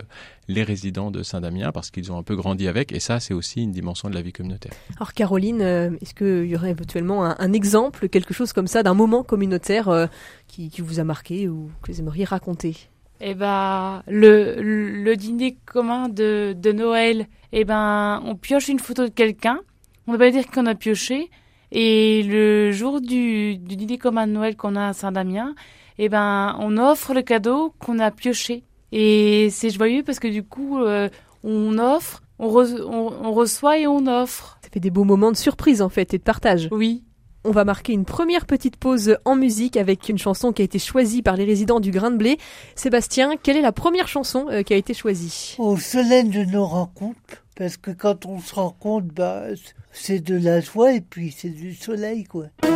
les 0.50 0.64
résidents 0.64 1.12
de 1.12 1.24
Saint-Damien 1.24 1.72
parce 1.72 1.90
qu'ils 1.90 2.12
ont 2.12 2.18
un 2.18 2.24
peu 2.24 2.36
grandi 2.36 2.68
avec 2.68 2.92
et 2.92 3.00
ça 3.00 3.20
c'est 3.20 3.34
aussi 3.34 3.64
une 3.64 3.72
dimension 3.72 4.10
de 4.10 4.16
la 4.16 4.22
vie 4.22 4.34
communautaire. 4.34 4.74
Alors 4.98 5.14
Caroline, 5.14 5.62
est-ce 5.62 6.14
qu'il 6.14 6.46
y 6.46 6.56
aurait 6.56 6.72
éventuellement 6.72 7.26
un, 7.26 7.38
un, 7.40 7.54
exemple, 7.54 8.10
quelque 8.10 8.34
chose 8.34 8.52
comme 8.52 8.68
ça, 8.68 8.84
d'un 8.84 8.94
moment 8.94 9.24
communautaire 9.24 10.10
qui, 10.48 10.70
qui 10.70 10.82
vous 10.82 11.00
a 11.00 11.06
marqué 11.06 11.48
ou 11.48 11.72
que 11.82 11.94
vous 11.94 12.00
aimeriez 12.02 12.26
raconter? 12.26 12.76
Eh 13.22 13.34
ben, 13.34 14.04
le, 14.08 14.56
le 14.62 15.16
dîner 15.16 15.58
commun 15.66 16.10
de, 16.10 16.56
de 16.58 16.72
Noël, 16.72 17.28
eh 17.52 17.64
ben, 17.64 18.22
on 18.26 18.36
pioche 18.36 18.68
une 18.68 18.80
photo 18.80 19.04
de 19.04 19.12
quelqu'un. 19.12 19.60
On 20.08 20.14
ne 20.14 20.18
va 20.18 20.26
pas 20.26 20.32
dire 20.32 20.48
qu'on 20.48 20.66
a 20.66 20.76
pioché. 20.76 21.30
Et 21.72 22.24
le 22.24 22.72
jour 22.72 23.02
du, 23.02 23.58
du 23.58 23.76
dîner 23.76 23.98
commun 23.98 24.28
de 24.28 24.34
Noël 24.34 24.56
qu'on 24.56 24.76
a 24.76 24.88
à 24.88 24.94
Saint-Damien, 24.94 25.56
eh 25.98 26.10
ben, 26.10 26.56
on 26.60 26.78
offre 26.78 27.14
le 27.14 27.22
cadeau 27.22 27.74
qu'on 27.80 28.00
a 28.00 28.12
pioché. 28.12 28.64
Et 28.92 29.50
c'est 29.50 29.70
joyeux 29.70 30.04
parce 30.04 30.20
que 30.20 30.28
du 30.28 30.44
coup, 30.44 30.80
euh, 30.80 31.10
on 31.44 31.78
offre, 31.80 32.22
on, 32.40 32.48
on, 32.48 33.32
reçoit 33.32 33.80
et 33.80 33.88
on 33.88 34.08
offre. 34.08 34.58
Ça 34.62 34.70
fait 34.72 34.80
des 34.80 34.92
beaux 34.92 35.04
moments 35.04 35.32
de 35.32 35.38
surprise 35.38 35.82
en 35.82 35.90
fait 35.90 36.14
et 36.14 36.18
de 36.18 36.24
partage. 36.24 36.70
Oui. 36.72 37.04
On 37.48 37.52
va 37.52 37.64
marquer 37.64 37.94
une 37.94 38.06
première 38.06 38.48
petite 38.48 38.76
pause 38.76 39.20
en 39.24 39.36
musique 39.36 39.78
avec 39.78 40.10
une 40.10 40.18
chanson 40.18 40.52
qui 40.52 40.64
a 40.64 40.66
été 40.66 40.80
choisie 40.80 41.22
par 41.22 41.36
les 41.36 41.46
résidents 41.46 41.80
du 41.80 41.92
Grain 41.92 42.10
de 42.10 42.18
Blé. 42.18 42.40
Sébastien, 42.74 43.34
quelle 43.42 43.56
est 43.56 43.62
la 43.62 43.72
première 43.72 44.08
chanson 44.08 44.48
euh, 44.50 44.64
qui 44.64 44.74
a 44.74 44.78
été 44.78 44.96
choisie? 44.96 45.56
Au 45.60 45.78
soleil 45.78 46.24
de 46.24 46.44
nos 46.44 46.66
rencontres, 46.66 47.44
parce 47.56 47.78
que 47.78 47.92
quand 47.92 48.26
on 48.26 48.40
se 48.40 48.56
rencontre, 48.56 49.06
bah, 49.14 49.44
c'est 49.92 50.22
de 50.22 50.44
la 50.44 50.60
joie 50.60 50.94
et 50.94 51.02
puis 51.02 51.36
c'est 51.38 51.50
du 51.50 51.76
soleil, 51.76 52.24
quoi. 52.24 52.46
Au 52.64 52.68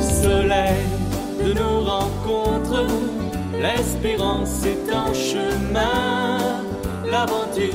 soleil 0.00 0.82
de 1.44 1.52
nos 1.52 1.84
rencontres, 1.84 2.88
l'espérance 3.60 4.66
est 4.66 4.92
en 4.92 5.14
chemin, 5.14 6.64
l'aventure 7.08 7.72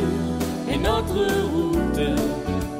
est 0.69 0.77
notre 0.77 1.53
route 1.53 1.86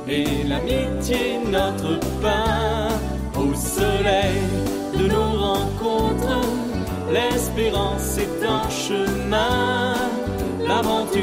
et 0.09 0.44
l'amitié 0.44 1.40
notre 1.49 1.99
pain. 2.21 2.87
Au 3.35 3.54
soleil 3.54 4.42
de 4.97 5.07
nos 5.07 5.31
rencontres, 5.47 6.47
l'espérance 7.11 8.18
est 8.18 8.45
en 8.47 8.69
chemin, 8.69 9.94
l'aventure 10.68 11.21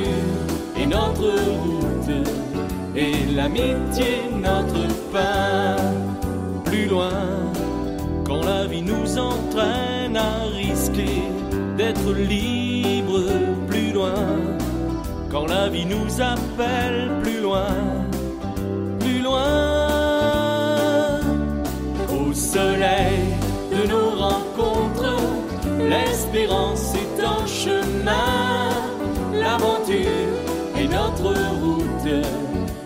est 0.77 0.87
notre 0.87 1.33
route 1.65 2.29
et 2.95 3.35
l'amitié 3.35 4.23
notre 4.41 4.87
pain. 5.13 5.77
Plus 6.65 6.87
loin, 6.87 7.53
quand 8.25 8.43
la 8.43 8.67
vie 8.67 8.83
nous 8.83 9.19
entraîne 9.19 10.17
à 10.17 10.45
risquer 10.57 11.23
d'être 11.77 12.13
libre 12.13 13.21
plus 13.67 13.93
loin, 13.93 14.15
quand 15.31 15.47
la 15.47 15.69
vie 15.69 15.87
nous 15.87 16.21
appelle 16.21 17.11
plus 17.23 17.41
loin 17.41 18.04
au 22.11 22.33
soleil 22.33 23.21
de 23.73 23.87
nos 23.89 24.11
rencontres, 24.11 25.17
l'espérance 25.79 26.95
est 26.95 27.25
en 27.25 27.47
chemin. 27.47 28.71
L'aventure 29.33 30.37
est 30.77 30.89
notre 30.89 31.35
route 31.61 32.25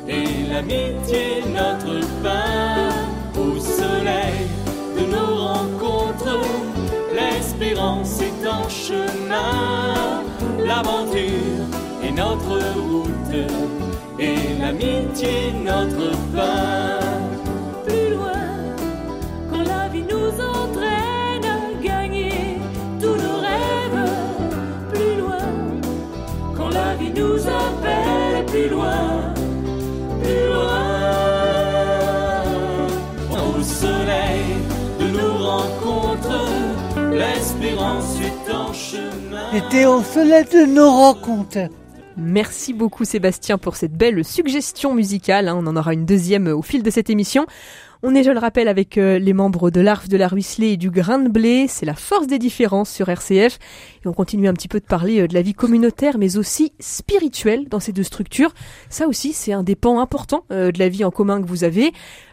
et 0.09 0.47
l'amitié 0.51 1.43
notre 1.53 2.01
pain. 2.23 2.89
Au 3.35 3.59
soleil 3.59 4.49
de 4.97 5.05
nos 5.07 5.35
rencontres, 5.37 6.41
l'espérance 7.15 8.21
est 8.21 8.49
en 8.49 8.69
chemin. 8.69 10.23
L'aventure 10.65 11.67
est 12.03 12.13
notre 12.13 12.59
route 12.77 13.88
et 14.19 14.37
l'amitié 14.61 15.53
notre 15.65 16.13
fin. 16.35 16.99
Plus 17.87 18.15
loin, 18.15 18.43
quand 19.51 19.63
la 19.63 19.89
vie 19.89 20.03
nous 20.03 20.33
entraîne 20.41 21.45
à 21.45 21.83
gagner 21.83 22.59
tous 23.01 23.17
nos 23.25 23.39
rêves. 23.41 24.11
Plus 24.93 25.17
loin, 25.21 25.49
quand 26.57 26.71
la 26.71 26.95
vie 26.95 27.13
nous 27.15 27.41
appelle 27.47 28.45
plus 28.47 28.69
loin, 28.69 29.35
plus 30.23 30.47
loin. 30.49 30.89
Au 33.31 33.63
soleil 33.63 34.45
de 35.01 35.07
nos 35.17 35.35
rencontres, 35.39 36.49
l'espérance 37.13 38.17
est 38.21 38.53
en 38.53 38.73
chemin. 38.73 39.51
C'était 39.53 39.87
au 39.87 40.03
soleil 40.03 40.45
de 40.53 40.67
nos 40.67 40.91
rencontres. 40.91 41.69
Merci 42.21 42.73
beaucoup 42.73 43.05
Sébastien 43.05 43.59
pour 43.59 43.77
cette 43.77 43.93
belle 43.97 44.25
suggestion 44.25 44.93
musicale. 44.93 45.47
hein. 45.47 45.57
On 45.57 45.69
en 45.69 45.77
aura 45.77 45.95
une 45.95 46.05
deuxième 46.05 46.49
au 46.49 46.63
fil 46.63 46.83
de 46.83 46.91
cette 46.91 47.11
émission. 47.11 47.47
On 48.03 48.13
est, 48.15 48.25
je 48.25 48.31
le 48.33 48.39
rappelle, 48.39 48.67
avec 48.67 48.99
euh, 48.99 49.21
les 49.21 49.33
membres 49.33 49.71
de 49.71 49.81
l'ARF 49.81 50.09
de 50.09 50.17
la 50.17 50.27
Ruisselée 50.27 50.73
et 50.73 50.77
du 50.77 50.91
Grain 50.91 51.21
de 51.21 51.29
Blé. 51.29 51.67
C'est 51.69 51.87
la 51.87 51.95
force 51.95 52.27
des 52.27 52.41
différences 52.41 52.91
sur 52.91 53.09
RCF. 53.09 53.59
Et 54.05 54.09
on 54.09 54.13
continue 54.13 54.49
un 54.49 54.53
petit 54.53 54.67
peu 54.69 54.81
de 54.81 54.85
parler 54.85 55.21
euh, 55.21 55.27
de 55.29 55.35
la 55.35 55.43
vie 55.43 55.55
communautaire, 55.55 56.19
mais 56.19 56.37
aussi 56.37 56.73
spirituelle 56.81 57.69
dans 57.69 57.81
ces 57.81 57.93
deux 57.93 58.03
structures. 58.03 58.53
Ça 58.91 59.07
aussi, 59.07 59.33
c'est 59.33 59.53
un 59.53 59.63
des 59.63 59.77
pans 59.77 60.01
importants 60.01 60.45
euh, 60.51 60.73
de 60.73 60.79
la 60.81 60.89
vie 60.89 61.05
en 61.05 61.13
commun 61.13 61.41
que 61.41 61.47
vous 61.47 61.63
avez. 61.63 61.93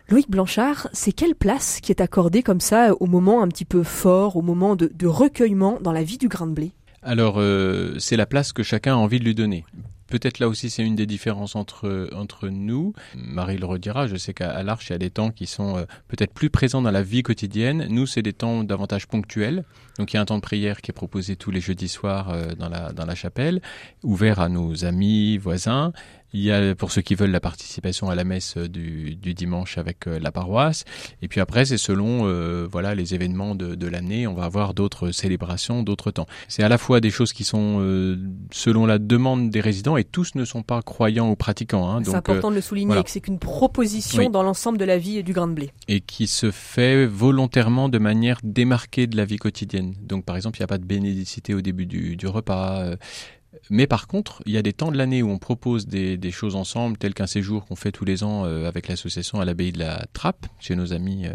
Loïc 0.10 0.30
Blanchard, 0.30 0.88
c'est 0.94 1.12
quelle 1.12 1.36
place 1.36 1.80
qui 1.80 1.92
est 1.92 2.02
accordée 2.02 2.42
comme 2.42 2.60
ça 2.60 2.94
au 3.00 3.06
moment 3.06 3.44
un 3.44 3.48
petit 3.48 3.66
peu 3.66 3.84
fort, 3.84 4.36
au 4.36 4.42
moment 4.42 4.76
de 4.76 5.08
recueillement 5.08 5.78
dans 5.80 5.92
la 5.92 6.04
vie 6.04 6.18
du 6.18 6.28
Grain 6.28 6.48
de 6.48 6.54
Blé? 6.54 6.74
Alors, 7.06 7.36
euh, 7.38 7.94
c'est 8.00 8.18
la 8.18 8.26
place 8.26 8.52
que 8.52 8.64
chacun 8.64 8.94
a 8.94 8.98
envie 8.98 9.20
de 9.20 9.26
lui 9.26 9.36
donner. 9.36 9.64
Peut-être 10.08 10.40
là 10.40 10.48
aussi, 10.48 10.72
c'est 10.72 10.84
une 10.84 10.96
des 10.96 11.06
différences 11.06 11.56
entre, 11.56 12.10
entre 12.16 12.50
nous. 12.50 12.94
Marie 13.16 13.58
le 13.58 13.66
redira, 13.68 14.08
je 14.08 14.16
sais 14.16 14.34
qu'à 14.34 14.64
l'Arche, 14.64 14.90
il 14.90 14.94
y 14.94 14.96
a 14.96 15.00
des 15.00 15.12
temps 15.12 15.30
qui 15.30 15.46
sont 15.46 15.78
euh, 15.78 15.86
peut-être 16.08 16.34
plus 16.34 16.50
présents 16.50 16.82
dans 16.82 16.90
la 16.90 17.04
vie 17.04 17.22
quotidienne. 17.22 17.86
Nous, 17.90 18.08
c'est 18.08 18.24
des 18.24 18.34
temps 18.34 18.64
davantage 18.64 19.08
ponctuels. 19.08 19.66
Donc, 20.00 20.14
il 20.14 20.16
y 20.16 20.20
a 20.20 20.22
un 20.22 20.26
temps 20.26 20.38
de 20.38 20.42
prière 20.42 20.82
qui 20.82 20.90
est 20.90 20.94
proposé 20.94 21.36
tous 21.36 21.52
les 21.52 21.62
jeudis 21.62 21.90
soirs 21.90 22.32
euh, 22.32 22.56
dans, 22.56 22.70
la, 22.70 22.92
dans 22.92 23.06
la 23.06 23.16
chapelle, 23.16 23.62
ouvert 24.02 24.40
à 24.40 24.50
nos 24.50 24.84
amis, 24.84 25.38
voisins. 25.38 25.94
Il 26.36 26.44
y 26.44 26.52
a, 26.52 26.76
pour 26.76 26.92
ceux 26.92 27.02
qui 27.02 27.16
veulent, 27.16 27.32
la 27.32 27.40
participation 27.40 28.10
à 28.10 28.16
la 28.16 28.26
messe 28.26 28.58
euh, 28.58 28.68
du, 28.68 29.16
du 29.16 29.34
dimanche 29.34 29.78
avec 29.78 30.06
euh, 30.06 30.20
la 30.20 30.34
paroisse. 30.34 30.84
Et 31.22 31.30
puis 31.30 31.40
après, 31.40 31.64
c'est 31.64 31.78
selon 31.78 32.28
euh, 32.28 32.68
voilà 32.70 32.94
les 32.94 33.16
événements 33.16 33.56
de, 33.56 33.74
de 33.76 33.88
l'année. 33.88 34.28
On 34.28 34.34
va 34.34 34.44
avoir 34.44 34.74
d'autres 34.74 35.12
célébrations, 35.12 35.82
d'autres 35.82 36.12
temps. 36.12 36.26
C'est 36.50 36.62
à 36.62 36.68
la 36.68 36.78
fois 36.78 37.00
des 37.00 37.10
choses 37.10 37.32
qui 37.32 37.46
sont 37.46 37.78
euh, 37.80 38.18
selon 38.52 38.86
la 38.86 39.00
demande 39.00 39.50
des 39.50 39.62
résidents 39.62 39.96
et 39.96 40.04
tous 40.04 40.36
ne 40.36 40.44
sont 40.44 40.62
pas 40.62 40.82
croyants 40.82 41.30
ou 41.32 41.38
pratiquants. 41.38 41.90
Hein, 41.90 42.02
C'est 42.04 42.16
important 42.16 42.48
euh, 42.50 42.52
de 42.52 42.56
le 42.56 42.62
souligner 42.62 42.88
voilà. 42.88 43.04
que 43.04 43.10
c'est 43.12 43.22
qu'une 43.22 43.40
proposition 43.40 44.24
Oui. 44.24 44.30
dans 44.30 44.44
l'ensemble 44.44 44.78
de 44.78 44.86
la 44.86 44.98
vie 44.98 45.24
du 45.24 45.32
Grain 45.32 45.48
de 45.48 45.54
Blé. 45.54 45.72
et 45.88 46.02
qui 46.02 46.28
se 46.28 46.52
fait 46.52 47.06
volontairement 47.06 47.88
de 47.88 47.98
manière 47.98 48.40
démarquée 48.44 49.08
de 49.08 49.16
la 49.16 49.24
vie 49.24 49.38
quotidienne. 49.38 49.94
Donc 50.02 50.26
par 50.26 50.36
exemple, 50.36 50.58
il 50.58 50.62
n'y 50.64 50.66
a 50.66 50.68
pas 50.68 50.80
de 50.80 50.86
bénédicité 50.86 51.54
au 51.54 51.62
début 51.62 51.86
du, 51.86 52.18
du 52.18 52.28
repas. 52.28 52.96
Mais 53.70 53.88
par 53.88 54.08
contre, 54.08 54.42
il 54.46 54.54
y 54.54 54.58
a 54.58 54.62
des 54.62 54.74
temps 54.74 54.92
de 54.92 54.98
l'année 54.98 55.22
où 55.24 55.30
on 55.30 55.38
propose 55.38 55.88
des, 55.88 56.18
des 56.18 56.32
choses 56.32 56.56
ensemble, 56.56 56.98
tel 56.98 57.14
qu'un 57.14 57.28
séjour 57.28 57.66
qu'on 57.66 57.76
fait 57.76 57.92
tous 57.92 58.06
les 58.06 58.24
ans 58.24 58.46
euh, 58.46 58.68
avec 58.68 58.88
l'association 58.88 59.40
à 59.40 59.46
l'abbaye 59.46 59.72
de 59.72 59.80
la 59.80 60.06
Trappe, 60.14 60.46
chez 60.60 60.76
nos 60.76 60.94
amis 60.94 61.28
euh, 61.28 61.34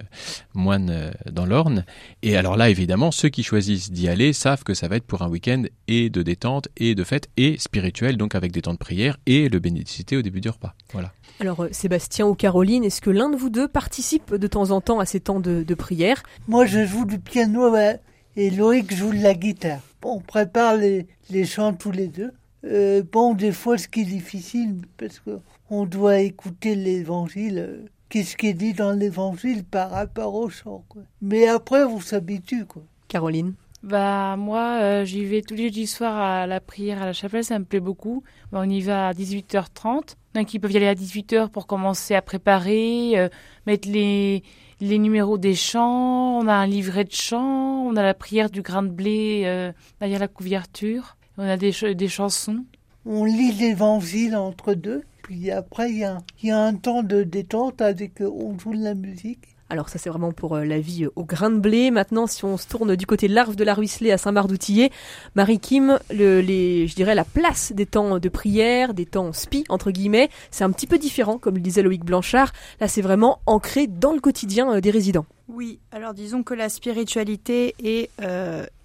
moines 0.54 0.90
euh, 0.90 1.10
dans 1.30 1.46
l'Orne. 1.46 1.84
Et 2.22 2.36
alors 2.36 2.56
là, 2.56 2.70
évidemment, 2.70 3.10
ceux 3.10 3.28
qui 3.28 3.42
choisissent 3.42 3.90
d'y 3.90 4.08
aller 4.08 4.32
savent 4.32 4.64
que 4.64 4.74
ça 4.74 4.88
va 4.88 4.96
être 4.96 5.06
pour 5.06 5.22
un 5.22 5.28
week-end 5.28 5.64
et 5.88 6.10
de 6.10 6.22
détente 6.22 6.68
et 6.76 6.94
de 6.94 7.04
fête 7.04 7.28
et 7.36 7.58
spirituel, 7.58 8.16
donc 8.16 8.34
avec 8.34 8.52
des 8.52 8.62
temps 8.62 8.74
de 8.74 8.78
prière 8.78 9.16
et 9.26 9.48
le 9.48 9.58
bénédicité 9.58 10.16
au 10.16 10.22
début 10.22 10.40
du 10.40 10.48
repas. 10.48 10.74
Voilà. 10.92 11.12
Alors 11.40 11.64
euh, 11.64 11.68
Sébastien 11.72 12.26
ou 12.26 12.34
Caroline, 12.34 12.84
est-ce 12.84 13.00
que 13.00 13.10
l'un 13.10 13.30
de 13.30 13.36
vous 13.36 13.50
deux 13.50 13.68
participe 13.68 14.34
de 14.34 14.46
temps 14.46 14.70
en 14.70 14.80
temps 14.80 15.00
à 15.00 15.06
ces 15.06 15.20
temps 15.20 15.40
de, 15.40 15.62
de 15.62 15.74
prière? 15.74 16.22
Moi, 16.48 16.66
je 16.66 16.84
joue 16.84 17.06
du 17.06 17.18
piano 17.18 17.70
ouais, 17.70 18.00
et 18.36 18.50
Loïc 18.50 18.94
joue 18.94 19.12
de 19.12 19.22
la 19.22 19.34
guitare. 19.34 19.80
Bon, 20.02 20.16
on 20.16 20.20
prépare 20.20 20.76
les, 20.76 21.06
les 21.30 21.44
chants 21.44 21.72
tous 21.74 21.90
les 21.92 22.08
deux. 22.08 22.32
Euh, 22.64 23.02
bon, 23.10 23.34
des 23.34 23.52
fois, 23.52 23.78
ce 23.78 23.88
qui 23.88 24.00
est 24.02 24.04
difficile, 24.04 24.82
parce 24.98 25.18
que 25.20 25.38
on 25.70 25.84
doit 25.86 26.18
écouter 26.18 26.74
l'évangile. 26.74 27.58
euh, 27.58 27.86
Qu'est-ce 28.08 28.36
qui 28.36 28.48
est 28.48 28.54
dit 28.54 28.72
dans 28.74 28.92
l'évangile 28.92 29.62
par 29.64 29.90
rapport 29.90 30.34
au 30.34 30.48
chant, 30.50 30.84
quoi. 30.88 31.02
Mais 31.22 31.46
après, 31.46 31.84
on 31.84 32.00
s'habitue, 32.00 32.64
quoi. 32.66 32.82
Caroline? 33.08 33.54
Bah 33.82 34.36
moi, 34.36 34.78
euh, 34.82 35.04
j'y 35.06 35.24
vais 35.24 35.40
tous 35.40 35.54
les 35.54 35.64
jeudis 35.68 35.86
soirs 35.86 36.16
à 36.16 36.46
la 36.46 36.60
prière 36.60 37.00
à 37.00 37.06
la 37.06 37.12
chapelle, 37.14 37.44
ça 37.44 37.58
me 37.58 37.64
plaît 37.64 37.80
beaucoup. 37.80 38.22
Bah, 38.52 38.58
on 38.62 38.68
y 38.68 38.82
va 38.82 39.08
à 39.08 39.12
18h30. 39.14 40.16
Donc 40.34 40.52
ils 40.52 40.58
peuvent 40.60 40.72
y 40.72 40.76
aller 40.76 40.86
à 40.86 40.94
18h 40.94 41.48
pour 41.48 41.66
commencer 41.66 42.14
à 42.14 42.20
préparer, 42.20 43.12
euh, 43.18 43.28
mettre 43.66 43.88
les, 43.88 44.42
les 44.80 44.98
numéros 44.98 45.38
des 45.38 45.54
chants. 45.54 46.38
On 46.38 46.46
a 46.48 46.54
un 46.54 46.66
livret 46.66 47.04
de 47.04 47.12
chants, 47.12 47.84
on 47.86 47.96
a 47.96 48.02
la 48.02 48.14
prière 48.14 48.50
du 48.50 48.62
grain 48.62 48.82
de 48.82 48.88
blé 48.88 49.42
euh, 49.44 49.72
derrière 50.00 50.20
la 50.20 50.28
couverture. 50.28 51.16
On 51.38 51.44
a 51.48 51.56
des, 51.56 51.72
ch- 51.72 51.94
des 51.96 52.08
chansons. 52.08 52.64
On 53.06 53.24
lit 53.24 53.52
l'évangile 53.52 54.36
entre 54.36 54.74
deux. 54.74 55.02
Puis 55.22 55.50
après, 55.50 55.90
il 55.90 55.98
y, 55.98 56.04
a 56.04 56.14
un- 56.16 56.22
il 56.42 56.48
y 56.48 56.52
a 56.52 56.58
un 56.58 56.74
temps 56.74 57.02
de 57.02 57.22
détente 57.22 57.80
avec, 57.80 58.20
euh, 58.20 58.28
on 58.30 58.58
joue 58.58 58.74
de 58.74 58.82
la 58.82 58.94
musique. 58.94 59.49
Alors 59.70 59.88
ça 59.88 59.98
c'est 59.98 60.10
vraiment 60.10 60.32
pour 60.32 60.56
euh, 60.56 60.64
la 60.64 60.80
vie 60.80 61.04
euh, 61.04 61.12
au 61.16 61.24
grain 61.24 61.50
de 61.50 61.58
blé. 61.58 61.90
Maintenant 61.90 62.26
si 62.26 62.44
on 62.44 62.56
se 62.56 62.66
tourne 62.66 62.96
du 62.96 63.06
côté 63.06 63.28
de 63.28 63.34
l'Arve 63.34 63.56
de 63.56 63.64
la 63.64 63.72
Ruisselée 63.72 64.12
à 64.12 64.18
Saint-Marc-d'Outillet, 64.18 64.90
Marie-Kim, 65.36 65.98
je 66.10 66.94
dirais 66.94 67.14
la 67.14 67.24
place 67.24 67.72
des 67.72 67.86
temps 67.86 68.18
de 68.18 68.28
prière, 68.28 68.92
des 68.92 69.06
temps 69.06 69.32
spi 69.32 69.64
entre 69.68 69.90
guillemets, 69.90 70.28
c'est 70.50 70.64
un 70.64 70.70
petit 70.72 70.86
peu 70.86 70.98
différent 70.98 71.38
comme 71.38 71.54
le 71.54 71.60
disait 71.60 71.82
Loïc 71.82 72.04
Blanchard. 72.04 72.52
Là 72.80 72.88
c'est 72.88 73.02
vraiment 73.02 73.40
ancré 73.46 73.86
dans 73.86 74.12
le 74.12 74.20
quotidien 74.20 74.74
euh, 74.74 74.80
des 74.80 74.90
résidents. 74.90 75.26
Oui, 75.48 75.78
alors 75.92 76.14
disons 76.14 76.42
que 76.42 76.54
la 76.54 76.68
spiritualité 76.68 77.74
est 77.82 78.10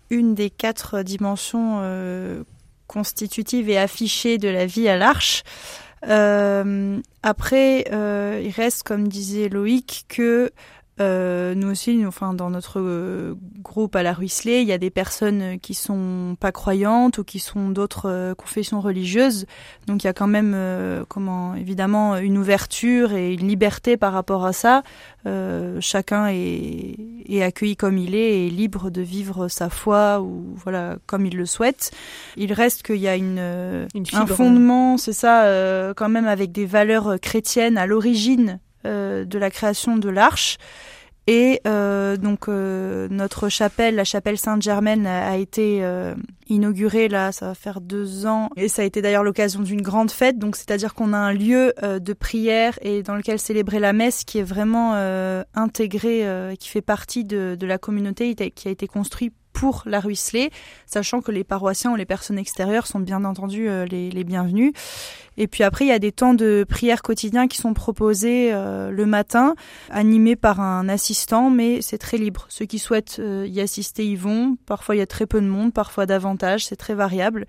une 0.09 0.35
des 0.35 0.49
quatre 0.49 1.01
dimensions 1.01 1.79
euh, 1.81 2.43
constitutives 2.87 3.69
et 3.69 3.77
affichées 3.77 4.37
de 4.37 4.47
la 4.47 4.65
vie 4.65 4.87
à 4.87 4.97
l'Arche. 4.97 5.43
Euh, 6.07 6.99
après, 7.23 7.85
euh, 7.91 8.41
il 8.43 8.51
reste, 8.51 8.83
comme 8.83 9.07
disait 9.07 9.49
Loïc, 9.49 10.05
que 10.07 10.51
euh, 11.01 11.55
nous 11.55 11.69
aussi, 11.71 11.97
nous, 11.97 12.07
enfin, 12.07 12.33
dans 12.33 12.49
notre 12.49 12.79
euh, 12.79 13.35
groupe 13.61 13.95
à 13.95 14.03
la 14.03 14.13
Ruisselée, 14.13 14.61
il 14.61 14.67
y 14.67 14.71
a 14.71 14.77
des 14.77 14.89
personnes 14.89 15.59
qui 15.59 15.73
sont 15.73 16.37
pas 16.39 16.53
croyantes 16.53 17.17
ou 17.17 17.23
qui 17.23 17.39
sont 17.39 17.69
d'autres 17.69 18.09
euh, 18.09 18.33
confessions 18.33 18.79
religieuses. 18.79 19.45
Donc 19.87 20.03
il 20.03 20.07
y 20.07 20.09
a 20.09 20.13
quand 20.13 20.27
même, 20.27 20.53
euh, 20.55 21.03
comment, 21.07 21.53
évidemment, 21.55 22.15
une 22.17 22.37
ouverture 22.37 23.11
et 23.11 23.33
une 23.33 23.47
liberté 23.47 23.97
par 23.97 24.13
rapport 24.13 24.45
à 24.45 24.53
ça. 24.53 24.83
Euh, 25.27 25.79
chacun 25.81 26.27
est, 26.27 26.95
est 27.27 27.41
accueilli 27.41 27.75
comme 27.75 27.97
il 27.97 28.15
est 28.15 28.39
et 28.39 28.47
est 28.47 28.51
libre 28.51 28.89
de 28.89 29.01
vivre 29.01 29.47
sa 29.47 29.69
foi 29.69 30.21
ou 30.21 30.53
voilà 30.55 30.97
comme 31.07 31.25
il 31.25 31.35
le 31.35 31.45
souhaite. 31.45 31.91
Il 32.37 32.53
reste 32.53 32.83
qu'il 32.83 32.97
y 32.97 33.07
a 33.07 33.15
une, 33.15 33.87
Une 33.95 34.05
un 34.13 34.25
fondement, 34.27 34.97
c'est 34.97 35.13
ça, 35.13 35.43
euh, 35.45 35.93
quand 35.93 36.09
même 36.09 36.27
avec 36.27 36.51
des 36.51 36.65
valeurs 36.65 37.19
chrétiennes 37.19 37.77
à 37.77 37.85
l'origine 37.85 38.59
de 38.85 39.37
la 39.39 39.49
création 39.49 39.97
de 39.97 40.09
l'arche. 40.09 40.57
Et 41.27 41.59
euh, 41.65 42.17
donc 42.17 42.47
euh, 42.47 43.07
notre 43.09 43.49
chapelle, 43.49 43.95
la 43.95 44.03
chapelle 44.03 44.37
Sainte-Germaine, 44.37 45.07
a 45.07 45.31
a 45.31 45.37
été 45.37 45.79
euh, 45.81 46.13
inaugurée 46.47 47.07
là, 47.07 47.31
ça 47.31 47.47
va 47.47 47.55
faire 47.55 47.81
deux 47.81 48.27
ans, 48.27 48.49
et 48.55 48.67
ça 48.67 48.83
a 48.83 48.85
été 48.85 49.01
d'ailleurs 49.01 49.23
l'occasion 49.23 49.61
d'une 49.61 49.81
grande 49.81 50.11
fête. 50.11 50.37
Donc 50.37 50.55
c'est-à-dire 50.55 50.93
qu'on 50.93 51.13
a 51.13 51.17
un 51.17 51.33
lieu 51.33 51.73
euh, 51.81 51.97
de 51.97 52.13
prière 52.13 52.77
et 52.83 53.01
dans 53.01 53.15
lequel 53.15 53.39
célébrer 53.39 53.79
la 53.79 53.91
messe 53.91 54.23
qui 54.23 54.37
est 54.37 54.43
vraiment 54.43 54.93
euh, 54.93 55.43
intégré, 55.55 56.27
euh, 56.27 56.53
qui 56.55 56.69
fait 56.69 56.81
partie 56.81 57.23
de, 57.23 57.57
de 57.59 57.65
la 57.65 57.79
communauté, 57.79 58.35
qui 58.35 58.67
a 58.67 58.71
été 58.71 58.87
construit 58.87 59.33
pour 59.55 59.83
la 59.85 60.01
ruisselée, 60.01 60.51
sachant 60.85 61.21
que 61.21 61.31
les 61.31 61.45
paroissiens 61.45 61.93
ou 61.93 61.95
les 61.95 62.05
personnes 62.05 62.37
extérieures 62.37 62.85
sont 62.85 62.99
bien 62.99 63.23
entendu 63.23 63.69
euh, 63.69 63.85
les, 63.85 64.23
bienvenus. 64.25 64.73
Et 65.37 65.47
puis 65.47 65.63
après, 65.63 65.85
il 65.85 65.87
y 65.89 65.93
a 65.93 65.99
des 65.99 66.11
temps 66.11 66.33
de 66.33 66.65
prière 66.67 67.01
quotidiens 67.01 67.47
qui 67.47 67.57
sont 67.57 67.73
proposés 67.73 68.51
euh, 68.53 68.91
le 68.91 69.05
matin, 69.05 69.55
animés 69.89 70.35
par 70.35 70.59
un 70.59 70.87
assistant, 70.89 71.49
mais 71.49 71.81
c'est 71.81 71.97
très 71.97 72.17
libre. 72.17 72.45
Ceux 72.49 72.65
qui 72.65 72.79
souhaitent 72.79 73.17
euh, 73.19 73.47
y 73.49 73.61
assister 73.61 74.05
y 74.05 74.15
vont. 74.15 74.57
Parfois, 74.65 74.95
il 74.95 74.99
y 74.99 75.01
a 75.01 75.07
très 75.07 75.25
peu 75.25 75.39
de 75.41 75.47
monde, 75.47 75.73
parfois 75.73 76.05
davantage, 76.05 76.65
c'est 76.65 76.75
très 76.75 76.93
variable. 76.93 77.47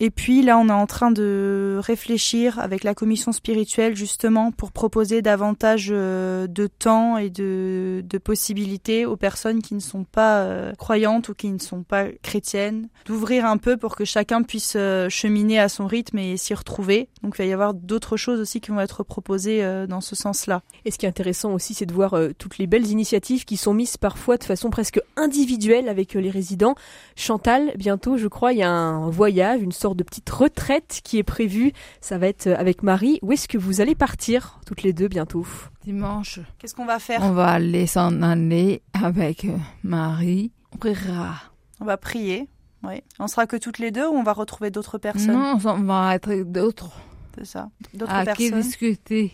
Et 0.00 0.10
puis 0.10 0.42
là, 0.42 0.58
on 0.58 0.68
est 0.68 0.72
en 0.72 0.86
train 0.86 1.10
de 1.10 1.80
réfléchir 1.82 2.58
avec 2.60 2.84
la 2.84 2.94
commission 2.94 3.32
spirituelle 3.32 3.96
justement 3.96 4.52
pour 4.52 4.70
proposer 4.70 5.22
davantage 5.22 5.88
de 5.88 6.66
temps 6.78 7.16
et 7.16 7.30
de, 7.30 8.04
de 8.08 8.18
possibilités 8.18 9.06
aux 9.06 9.16
personnes 9.16 9.60
qui 9.60 9.74
ne 9.74 9.80
sont 9.80 10.04
pas 10.04 10.72
croyantes 10.78 11.30
ou 11.30 11.34
qui 11.38 11.48
ne 11.50 11.58
sont 11.58 11.82
pas 11.82 12.08
chrétiennes, 12.22 12.88
d'ouvrir 13.06 13.46
un 13.46 13.56
peu 13.56 13.78
pour 13.78 13.96
que 13.96 14.04
chacun 14.04 14.42
puisse 14.42 14.74
euh, 14.76 15.08
cheminer 15.08 15.58
à 15.58 15.70
son 15.70 15.86
rythme 15.86 16.18
et 16.18 16.36
s'y 16.36 16.52
retrouver. 16.52 17.08
Donc 17.22 17.36
il 17.36 17.42
va 17.42 17.44
y 17.46 17.52
avoir 17.52 17.72
d'autres 17.72 18.18
choses 18.18 18.40
aussi 18.40 18.60
qui 18.60 18.70
vont 18.70 18.80
être 18.80 19.02
proposées 19.02 19.64
euh, 19.64 19.86
dans 19.86 20.02
ce 20.02 20.14
sens-là. 20.14 20.62
Et 20.84 20.90
ce 20.90 20.98
qui 20.98 21.06
est 21.06 21.08
intéressant 21.08 21.54
aussi, 21.54 21.72
c'est 21.72 21.86
de 21.86 21.94
voir 21.94 22.14
euh, 22.14 22.30
toutes 22.36 22.58
les 22.58 22.66
belles 22.66 22.88
initiatives 22.88 23.46
qui 23.46 23.56
sont 23.56 23.72
mises 23.72 23.96
parfois 23.96 24.36
de 24.36 24.44
façon 24.44 24.68
presque 24.68 25.00
individuelle 25.16 25.88
avec 25.88 26.12
les 26.12 26.30
résidents. 26.30 26.74
Chantal, 27.16 27.72
bientôt, 27.76 28.18
je 28.18 28.28
crois, 28.28 28.52
il 28.52 28.58
y 28.58 28.62
a 28.62 28.70
un 28.70 29.08
voyage, 29.08 29.62
une 29.62 29.72
sorte 29.72 29.96
de 29.96 30.04
petite 30.04 30.28
retraite 30.28 31.00
qui 31.04 31.18
est 31.18 31.22
prévue. 31.22 31.72
Ça 32.00 32.18
va 32.18 32.26
être 32.26 32.48
avec 32.48 32.82
Marie. 32.82 33.18
Où 33.22 33.32
est-ce 33.32 33.48
que 33.48 33.56
vous 33.56 33.80
allez 33.80 33.94
partir 33.94 34.60
toutes 34.66 34.82
les 34.82 34.92
deux 34.92 35.08
bientôt? 35.08 35.46
Dimanche, 35.84 36.40
Qu'est-ce 36.58 36.74
qu'on 36.74 36.84
va 36.84 36.98
faire? 36.98 37.20
On 37.22 37.32
va 37.32 37.48
aller 37.48 37.86
s'en 37.86 38.20
aller 38.20 38.82
avec 38.92 39.46
Marie. 39.82 40.52
On 40.74 40.76
priera. 40.78 41.34
On 41.80 41.84
va 41.84 41.96
prier. 41.96 42.48
Oui. 42.84 43.02
On 43.18 43.26
sera 43.26 43.46
que 43.46 43.56
toutes 43.56 43.78
les 43.78 43.90
deux 43.90 44.06
ou 44.06 44.12
on 44.14 44.22
va 44.22 44.32
retrouver 44.32 44.70
d'autres 44.70 44.98
personnes 44.98 45.32
Non, 45.32 45.58
on 45.64 45.82
va 45.82 46.14
être 46.14 46.32
d'autres 46.44 46.92
C'est 47.36 47.44
ça. 47.44 47.68
D'autres 47.94 48.12
à 48.12 48.24
qui 48.34 48.50
personnes. 48.50 48.60
discuter 48.62 49.32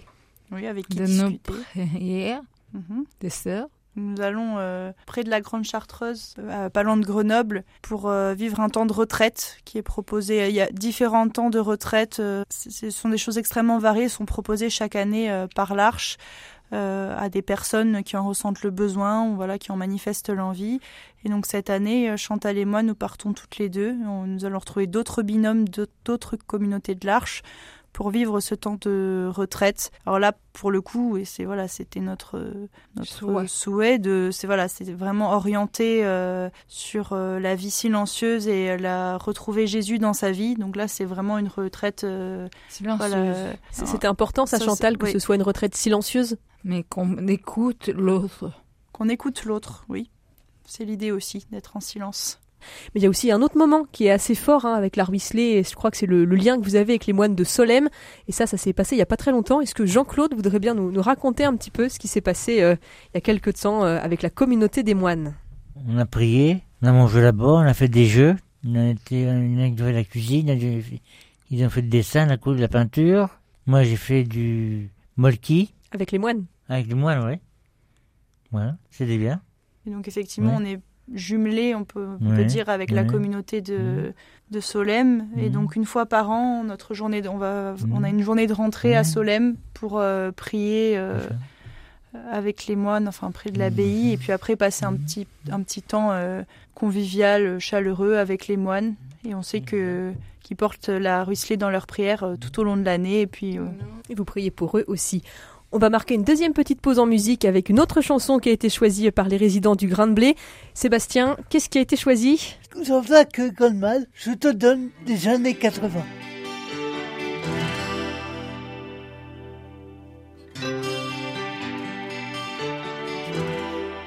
Oui, 0.52 0.66
avec 0.66 0.88
qui 0.88 0.96
de 0.98 1.06
nos 1.06 1.30
prières, 1.38 2.40
Mhm. 2.72 3.04
des 3.20 3.30
sœurs. 3.30 3.68
Nous 3.96 4.20
allons 4.20 4.54
euh, 4.58 4.90
près 5.06 5.22
de 5.22 5.30
la 5.30 5.40
Grande 5.40 5.62
Chartreuse, 5.62 6.34
euh, 6.40 6.68
pas 6.68 6.82
loin 6.82 6.96
de 6.96 7.04
Grenoble, 7.06 7.62
pour 7.80 8.08
euh, 8.08 8.34
vivre 8.34 8.58
un 8.58 8.68
temps 8.68 8.86
de 8.86 8.92
retraite 8.92 9.58
qui 9.64 9.78
est 9.78 9.82
proposé. 9.82 10.48
Il 10.48 10.54
y 10.54 10.60
a 10.60 10.66
différents 10.72 11.28
temps 11.28 11.48
de 11.50 11.60
retraite. 11.60 12.18
euh, 12.18 12.42
ce 12.50 12.90
sont 12.90 13.08
des 13.08 13.18
choses 13.18 13.38
extrêmement 13.38 13.78
variées, 13.78 14.08
sont 14.08 14.24
proposées 14.26 14.68
chaque 14.70 14.96
année 14.96 15.46
par 15.54 15.76
l'Arche 15.76 16.16
euh, 16.72 17.16
à 17.18 17.28
des 17.28 17.42
personnes 17.42 18.02
qui 18.02 18.16
en 18.16 18.26
ressentent 18.26 18.62
le 18.62 18.70
besoin 18.70 19.28
ou 19.28 19.36
voilà, 19.36 19.58
qui 19.58 19.70
en 19.70 19.76
manifestent 19.76 20.30
l'envie. 20.30 20.80
Et 21.24 21.28
donc 21.28 21.46
cette 21.46 21.70
année, 21.70 22.10
euh, 22.10 22.16
Chantal 22.16 22.58
et 22.58 22.64
moi, 22.64 22.82
nous 22.82 22.94
partons 22.94 23.32
toutes 23.32 23.58
les 23.58 23.68
deux. 23.68 23.92
Nous 23.92 24.44
allons 24.44 24.58
retrouver 24.58 24.86
d'autres 24.86 25.22
binômes 25.22 25.68
d'aut- 25.68 25.86
d'autres 26.04 26.36
communautés 26.36 26.94
de 26.94 27.06
l'Arche 27.06 27.42
pour 27.94 28.10
vivre 28.10 28.40
ce 28.40 28.54
temps 28.54 28.76
de 28.82 29.30
retraite. 29.32 29.90
Alors 30.04 30.18
là, 30.18 30.32
pour 30.52 30.70
le 30.70 30.80
coup, 30.82 31.16
et 31.16 31.24
c'est 31.24 31.44
voilà, 31.44 31.68
c'était 31.68 32.00
notre 32.00 32.52
notre 32.96 33.08
Souhait. 33.08 33.46
souhait 33.46 33.98
de, 33.98 34.28
c'est 34.32 34.46
voilà, 34.48 34.68
c'est 34.68 34.92
vraiment 34.92 35.32
orienté 35.32 36.04
euh, 36.04 36.50
sur 36.68 37.12
euh, 37.12 37.38
la 37.38 37.54
vie 37.54 37.70
silencieuse 37.70 38.48
et 38.48 38.70
euh, 38.72 38.76
la 38.76 39.16
retrouver 39.16 39.66
Jésus 39.68 39.98
dans 39.98 40.12
sa 40.12 40.32
vie. 40.32 40.56
Donc 40.56 40.74
là, 40.76 40.88
c'est 40.88 41.04
vraiment 41.06 41.38
une 41.38 41.48
retraite. 41.48 42.04
euh, 42.04 42.48
Silencieuse. 42.68 43.08
voilà, 43.10 43.52
C'est- 43.70 43.86
C'était 43.86 44.08
important, 44.08 44.44
ça, 44.44 44.58
Ça, 44.58 44.64
Chantal, 44.66 44.98
que 44.98 45.06
oui. 45.06 45.12
ce 45.12 45.18
soit 45.20 45.36
une 45.36 45.42
retraite 45.42 45.74
silencieuse 45.76 46.36
Mais 46.64 46.82
qu'on 46.82 47.26
écoute 47.28 47.88
l'autre. 47.88 48.50
qu'on 48.92 49.08
écoute 49.08 49.44
l'autre. 49.44 49.84
Oui, 49.88 50.10
c'est 50.66 50.84
l'idée 50.84 51.12
aussi 51.12 51.46
d'être 51.52 51.76
en 51.76 51.80
silence. 51.80 52.40
Mais 52.94 53.00
il 53.00 53.02
y 53.04 53.06
a 53.06 53.10
aussi 53.10 53.30
un 53.30 53.42
autre 53.42 53.56
moment 53.58 53.84
qui 53.92 54.06
est 54.06 54.10
assez 54.10 54.34
fort 54.34 54.64
hein, 54.64 54.74
avec 54.74 54.96
la 54.96 55.04
ruisselée, 55.04 55.52
et 55.58 55.62
je 55.64 55.74
crois 55.74 55.90
que 55.90 55.96
c'est 55.96 56.06
le, 56.06 56.24
le 56.24 56.36
lien 56.36 56.58
que 56.58 56.64
vous 56.64 56.76
avez 56.76 56.92
avec 56.94 57.06
les 57.06 57.12
moines 57.12 57.34
de 57.34 57.44
Solem. 57.44 57.88
Et 58.28 58.32
ça, 58.32 58.46
ça 58.46 58.56
s'est 58.56 58.72
passé 58.72 58.94
il 58.96 58.98
y 58.98 59.02
a 59.02 59.06
pas 59.06 59.16
très 59.16 59.30
longtemps. 59.32 59.60
Est-ce 59.60 59.74
que 59.74 59.86
Jean-Claude 59.86 60.34
voudrait 60.34 60.58
bien 60.58 60.74
nous, 60.74 60.90
nous 60.92 61.02
raconter 61.02 61.44
un 61.44 61.54
petit 61.56 61.70
peu 61.70 61.88
ce 61.88 61.98
qui 61.98 62.08
s'est 62.08 62.20
passé 62.20 62.62
euh, 62.62 62.76
il 63.12 63.16
y 63.16 63.18
a 63.18 63.20
quelque 63.20 63.50
temps 63.50 63.84
euh, 63.84 63.98
avec 64.00 64.22
la 64.22 64.30
communauté 64.30 64.82
des 64.82 64.94
moines? 64.94 65.34
On 65.88 65.98
a 65.98 66.06
prié, 66.06 66.62
on 66.82 66.86
a 66.86 66.92
mangé 66.92 67.20
là-bas, 67.20 67.44
on 67.46 67.58
a 67.58 67.74
fait 67.74 67.88
des 67.88 68.06
jeux. 68.06 68.36
On 68.66 68.74
a 68.76 68.88
été, 68.88 69.26
on 69.28 69.58
a 69.58 69.76
fait 69.76 69.92
la 69.92 70.04
cuisine, 70.04 70.48
on 70.50 70.54
a 70.54 70.56
fait- 70.82 71.00
ils 71.50 71.64
ont 71.64 71.68
fait 71.70 71.82
le 71.82 71.88
dessin, 71.88 72.24
la 72.26 72.36
couleur, 72.38 72.60
la 72.60 72.68
peinture. 72.68 73.28
Moi, 73.66 73.82
j'ai 73.82 73.96
fait 73.96 74.24
du 74.24 74.90
molki 75.16 75.74
Avec 75.92 76.10
les 76.12 76.18
moines? 76.18 76.44
Avec 76.68 76.88
du 76.88 76.94
moine, 76.94 77.22
ouais. 77.24 77.40
Voilà, 78.50 78.76
c'était 78.90 79.18
bien. 79.18 79.40
Et 79.86 79.90
donc 79.90 80.08
effectivement, 80.08 80.56
Ouais. 80.56 80.62
on 80.62 80.64
est 80.64 80.80
jumelé, 81.12 81.74
on 81.74 81.84
peut, 81.84 82.06
on 82.20 82.30
peut 82.30 82.36
Ouais, 82.36 82.44
dire, 82.44 82.68
avec 82.68 82.90
la 82.90 83.04
communauté 83.04 83.60
de, 83.60 84.12
de 84.50 84.60
Solem. 84.60 85.26
Et 85.36 85.50
donc 85.50 85.76
une 85.76 85.84
fois 85.84 86.06
par 86.06 86.30
an, 86.30 86.64
notre 86.64 86.94
journée, 86.94 87.20
de- 87.22 87.28
on 87.28 87.36
va, 87.36 87.74
on 87.92 88.02
a 88.02 88.08
une 88.08 88.22
journée 88.22 88.46
de 88.46 88.52
rentrée 88.54 88.96
à. 88.96 89.04
Solem 89.04 89.56
pour 89.74 89.98
euh, 89.98 90.30
prier 90.32 90.94
euh, 90.96 91.18
avec 92.30 92.66
les 92.66 92.76
moines, 92.76 93.08
enfin 93.08 93.30
près 93.32 93.50
de 93.50 93.58
l'abbaye, 93.58 94.12
et 94.12 94.16
puis 94.16 94.32
après 94.32 94.56
passer 94.56 94.84
un 94.84 94.94
petit, 94.94 95.26
un 95.50 95.60
petit 95.62 95.82
temps 95.82 96.10
euh, 96.12 96.42
convivial, 96.74 97.58
chaleureux 97.58 98.16
avec 98.16 98.46
les 98.46 98.56
moines. 98.56 98.94
Et 99.26 99.34
on 99.34 99.42
sait 99.42 99.60
que 99.60 100.12
qu'ils 100.42 100.56
portent 100.56 100.90
la 100.90 101.24
ruisselée 101.24 101.56
dans 101.56 101.70
leurs 101.70 101.86
prières 101.86 102.22
euh, 102.22 102.36
tout 102.36 102.60
au 102.60 102.64
long 102.64 102.76
de 102.76 102.84
l'année. 102.84 103.22
Et 103.22 103.26
puis 103.26 103.58
euh, 103.58 103.64
Et 104.10 104.14
vous 104.14 104.24
priez 104.24 104.50
pour 104.50 104.76
eux 104.78 104.84
aussi. 104.86 105.22
On 105.76 105.78
va 105.78 105.90
marquer 105.90 106.14
une 106.14 106.22
deuxième 106.22 106.52
petite 106.52 106.80
pause 106.80 107.00
en 107.00 107.06
musique 107.06 107.44
avec 107.44 107.68
une 107.68 107.80
autre 107.80 108.00
chanson 108.00 108.38
qui 108.38 108.48
a 108.48 108.52
été 108.52 108.68
choisie 108.68 109.10
par 109.10 109.26
les 109.26 109.36
résidents 109.36 109.74
du 109.74 109.88
Grain 109.88 110.06
de 110.06 110.12
Blé. 110.12 110.36
Sébastien, 110.72 111.36
qu'est-ce 111.50 111.68
qui 111.68 111.78
a 111.78 111.80
été 111.80 111.96
choisi? 111.96 112.54
Jean-Jacques 112.80 113.40
Goldman, 113.56 114.06
je 114.14 114.30
te 114.30 114.46
donne 114.46 114.90
des 115.04 115.26
années 115.26 115.56
80. 115.56 115.98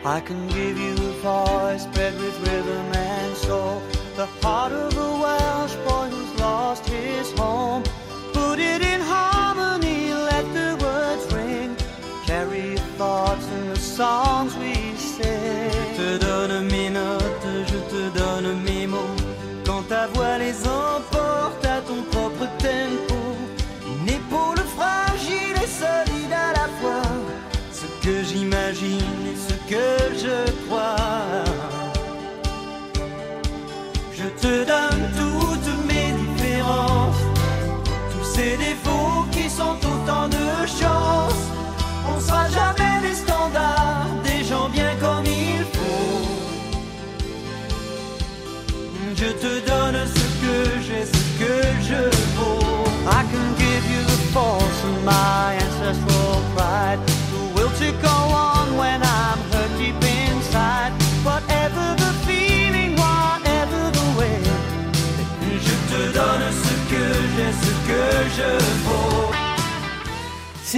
I 0.05 0.21
can 0.21 0.47
give 0.47 0.79
you 0.79 0.93
a 0.93 1.11
voice 1.21 1.85
bred 1.87 2.13
with 2.13 2.39
rhythm 2.47 2.93
and 2.95 3.35
soul. 3.35 3.81
The 4.15 4.25
heart 4.41 4.71
of 4.71 4.97
a 4.97 5.16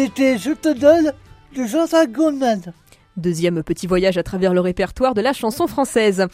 C'était 0.02 0.38
Je 0.38 0.52
te 0.52 0.70
donne 0.70 1.12
de 1.58 1.66
Jean-Jacques 1.66 2.14
Goldman. 2.14 2.72
Deuxième 3.18 3.64
petit 3.64 3.86
voyage 3.86 4.18
à 4.18 4.24
travers 4.24 4.54
le 4.54 4.62
répertoire 4.62 5.14
de 5.14 5.20
la 5.20 5.34
chanson 5.34 5.68
française. 5.68 6.26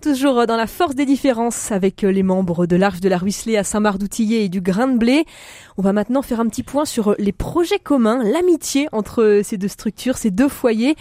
Toujours 0.00 0.46
dans 0.46 0.54
la 0.54 0.68
force 0.68 0.94
des 0.94 1.04
différences 1.04 1.72
avec 1.72 2.02
les 2.02 2.22
membres 2.22 2.66
de 2.66 2.76
l'Arche 2.76 3.00
de 3.00 3.08
la 3.08 3.18
Ruisselée 3.18 3.56
à 3.56 3.64
Saint-Marc-d'Outillet 3.64 4.44
et 4.44 4.48
du 4.48 4.60
Grain 4.60 4.86
de 4.86 4.98
Blé. 4.98 5.24
On 5.76 5.82
va 5.82 5.92
maintenant 5.92 6.22
faire 6.22 6.38
un 6.38 6.46
petit 6.46 6.62
point 6.62 6.84
sur 6.84 7.16
les 7.18 7.32
projets 7.32 7.80
communs, 7.80 8.22
l'amitié 8.22 8.86
entre 8.92 9.40
ces 9.42 9.56
deux 9.56 9.66
structures, 9.66 10.16
ces 10.16 10.30
deux 10.30 10.48
foyers. 10.48 10.94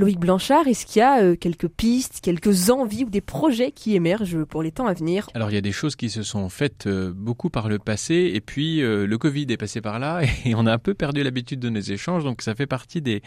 Loïc 0.00 0.18
Blanchard, 0.18 0.66
est-ce 0.66 0.86
qu'il 0.86 1.00
y 1.00 1.02
a 1.02 1.22
euh, 1.22 1.36
quelques 1.36 1.68
pistes, 1.68 2.20
quelques 2.22 2.70
envies 2.70 3.04
ou 3.04 3.10
des 3.10 3.20
projets 3.20 3.70
qui 3.70 3.94
émergent 3.94 4.44
pour 4.44 4.62
les 4.62 4.72
temps 4.72 4.86
à 4.86 4.94
venir? 4.94 5.28
Alors 5.34 5.50
il 5.50 5.54
y 5.54 5.58
a 5.58 5.60
des 5.60 5.72
choses 5.72 5.94
qui 5.94 6.08
se 6.08 6.22
sont 6.22 6.48
faites 6.48 6.86
euh, 6.86 7.12
beaucoup 7.14 7.50
par 7.50 7.68
le 7.68 7.78
passé 7.78 8.30
et 8.32 8.40
puis 8.40 8.82
euh, 8.82 9.06
le 9.06 9.18
Covid 9.18 9.44
est 9.50 9.58
passé 9.58 9.82
par 9.82 9.98
là 9.98 10.22
et 10.46 10.54
on 10.54 10.64
a 10.64 10.72
un 10.72 10.78
peu 10.78 10.94
perdu 10.94 11.22
l'habitude 11.22 11.60
de 11.60 11.68
nos 11.68 11.80
échanges. 11.80 12.24
Donc 12.24 12.40
ça 12.40 12.54
fait 12.54 12.66
partie 12.66 13.02
des, 13.02 13.20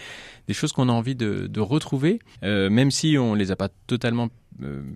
choses 0.52 0.72
qu'on 0.72 0.90
a 0.90 0.92
envie 0.92 1.16
de, 1.16 1.48
retrouver 1.60 2.20
même 2.42 2.92
si 2.92 3.18
on 3.18 3.36
les 3.36 3.52
a 3.52 3.56
pas 3.56 3.70
totalement 3.88 4.30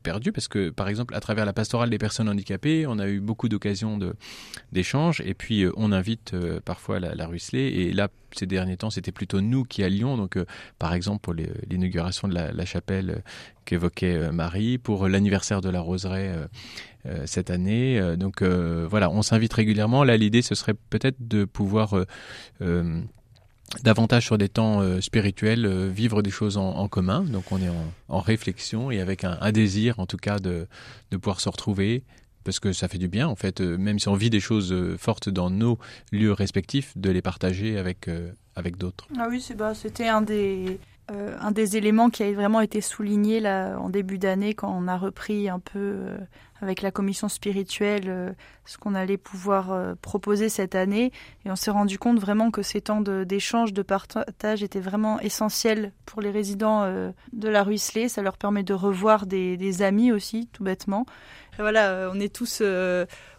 perdues 0.04 0.32
parce 0.32 0.48
que 0.48 0.70
par 0.70 0.88
exemple 0.90 1.16
à 1.16 1.20
travers 1.20 1.46
la 1.46 1.54
pastorale 1.54 1.90
des 1.90 1.98
personnes 1.98 2.30
handicapées 2.30 2.86
on 2.88 3.00
a 3.00 3.08
eu 3.08 3.20
beaucoup 3.20 3.48
d'occasions 3.48 3.98
d'échanges 4.72 5.22
et 5.26 5.34
puis 5.34 5.66
on 5.78 5.92
invite 5.92 6.36
parfois 6.66 7.00
la, 7.00 7.16
la 7.16 7.30
et 7.54 7.94
là 7.94 8.10
ces 8.36 8.46
derniers 8.46 8.78
temps 8.78 8.90
c'était 8.90 9.12
plutôt 9.12 9.42
nous 9.42 9.64
qui 9.64 9.84
allions. 9.84 10.18
Donc 10.18 10.38
par 10.80 10.94
exemple 10.94 11.22
pour 11.22 11.34
les- 11.34 11.48
l'inauguration 11.70 12.28
de 12.28 12.34
la, 12.34 12.66
chapelle 12.66 13.10
euh, 13.10 13.20
qu'évoquait 13.66 14.16
euh, 14.16 14.32
Marie 14.32 14.78
pour 14.78 15.08
l'anniversaire 15.08 15.62
de 15.62 15.70
la 15.70 15.82
roseraie 15.82 16.48
euh, 17.06 17.26
cette 17.26 17.50
année. 17.50 18.02
Donc 18.18 18.44
voilà, 18.44 19.10
on 19.10 19.22
s'invite 19.22 19.54
régulièrement. 19.54 20.04
Là, 20.04 20.18
l'idée, 20.18 20.42
ce 20.42 20.56
serait 20.56 20.74
peut-être 20.74 21.16
de 21.26 21.46
pouvoir 21.46 21.96
davantage 23.82 24.26
sur 24.26 24.38
des 24.38 24.50
temps 24.50 24.82
spirituels 25.00 25.88
vivre 25.88 26.22
des 26.22 26.32
choses 26.32 26.58
en, 26.58 26.88
commun. 26.90 27.22
Donc 27.22 27.50
on 27.54 27.62
est 27.62 27.70
en, 28.10 28.20
réflexion 28.20 28.92
et 28.92 29.00
avec 29.00 29.24
un, 29.24 29.52
désir, 29.54 30.00
en 30.00 30.06
tout 30.06 30.18
cas, 30.18 30.40
de, 30.40 30.68
de 31.12 31.18
pouvoir 31.18 31.40
se 31.40 31.48
retrouver. 31.48 32.04
Parce 32.44 32.60
que 32.60 32.74
ça 32.74 32.90
fait 32.90 32.98
du 32.98 33.08
bien, 33.08 33.30
en 33.30 33.38
fait, 33.38 33.62
même 33.62 34.00
si 34.00 34.10
on 34.10 34.16
vit 34.16 34.30
des 34.30 34.42
choses 34.42 34.76
fortes 34.98 35.30
dans 35.30 35.50
nos 35.50 35.80
lieux 36.12 36.34
respectifs, 36.34 36.92
de 36.98 37.10
les 37.10 37.22
partager 37.22 37.78
avec, 37.78 38.10
avec 38.58 38.76
d'autres. 38.76 39.08
Ah 39.18 39.28
oui, 39.30 39.40
c'est 39.40 39.56
bah, 39.56 39.74
c'était 39.74 40.10
un 40.10 40.22
des 40.22 40.78
euh, 41.12 41.38
un 41.40 41.52
des 41.52 41.78
éléments 41.78 42.10
qui 42.10 42.24
a 42.24 42.32
vraiment 42.34 42.62
été 42.62 42.82
souligné 42.82 43.40
là 43.40 43.78
en 43.80 43.90
début 43.90 44.18
d'année 44.18 44.54
quand 44.54 44.70
on 44.70 44.88
a 44.88 44.98
repris 44.98 45.50
un 45.50 45.60
peu 45.60 45.80
euh, 45.80 46.18
avec 46.62 46.82
la 46.82 46.92
commission 46.92 47.30
spirituelle 47.30 48.06
euh, 48.08 48.32
ce 48.68 48.78
qu'on 48.78 48.96
allait 48.96 49.18
pouvoir 49.18 49.72
euh, 49.72 49.96
proposer 50.02 50.50
cette 50.50 50.76
année 50.76 51.12
et 51.46 51.52
on 51.52 51.56
s'est 51.56 51.72
rendu 51.72 51.98
compte 51.98 52.20
vraiment 52.20 52.52
que 52.52 52.62
ces 52.62 52.82
temps 52.82 53.02
d'échange, 53.02 53.74
de, 53.74 53.82
partage 53.82 54.62
étaient 54.62 54.80
vraiment 54.82 55.20
essentiels 55.20 55.94
pour 56.06 56.22
les 56.22 56.32
résidents 56.32 56.84
euh, 56.84 57.12
de 57.34 57.48
la 57.48 57.64
Ruisselée. 57.64 58.10
Ça 58.10 58.22
leur 58.22 58.38
permet 58.38 58.64
de 58.64 58.74
revoir 58.74 59.26
des, 59.26 59.58
des 59.58 59.82
amis 59.82 60.12
aussi, 60.12 60.50
tout 60.52 60.64
bêtement. 60.64 61.06
voilà, 61.58 61.90
euh, 61.90 62.12
on 62.14 62.20
est 62.20 62.34
tous 62.34 62.62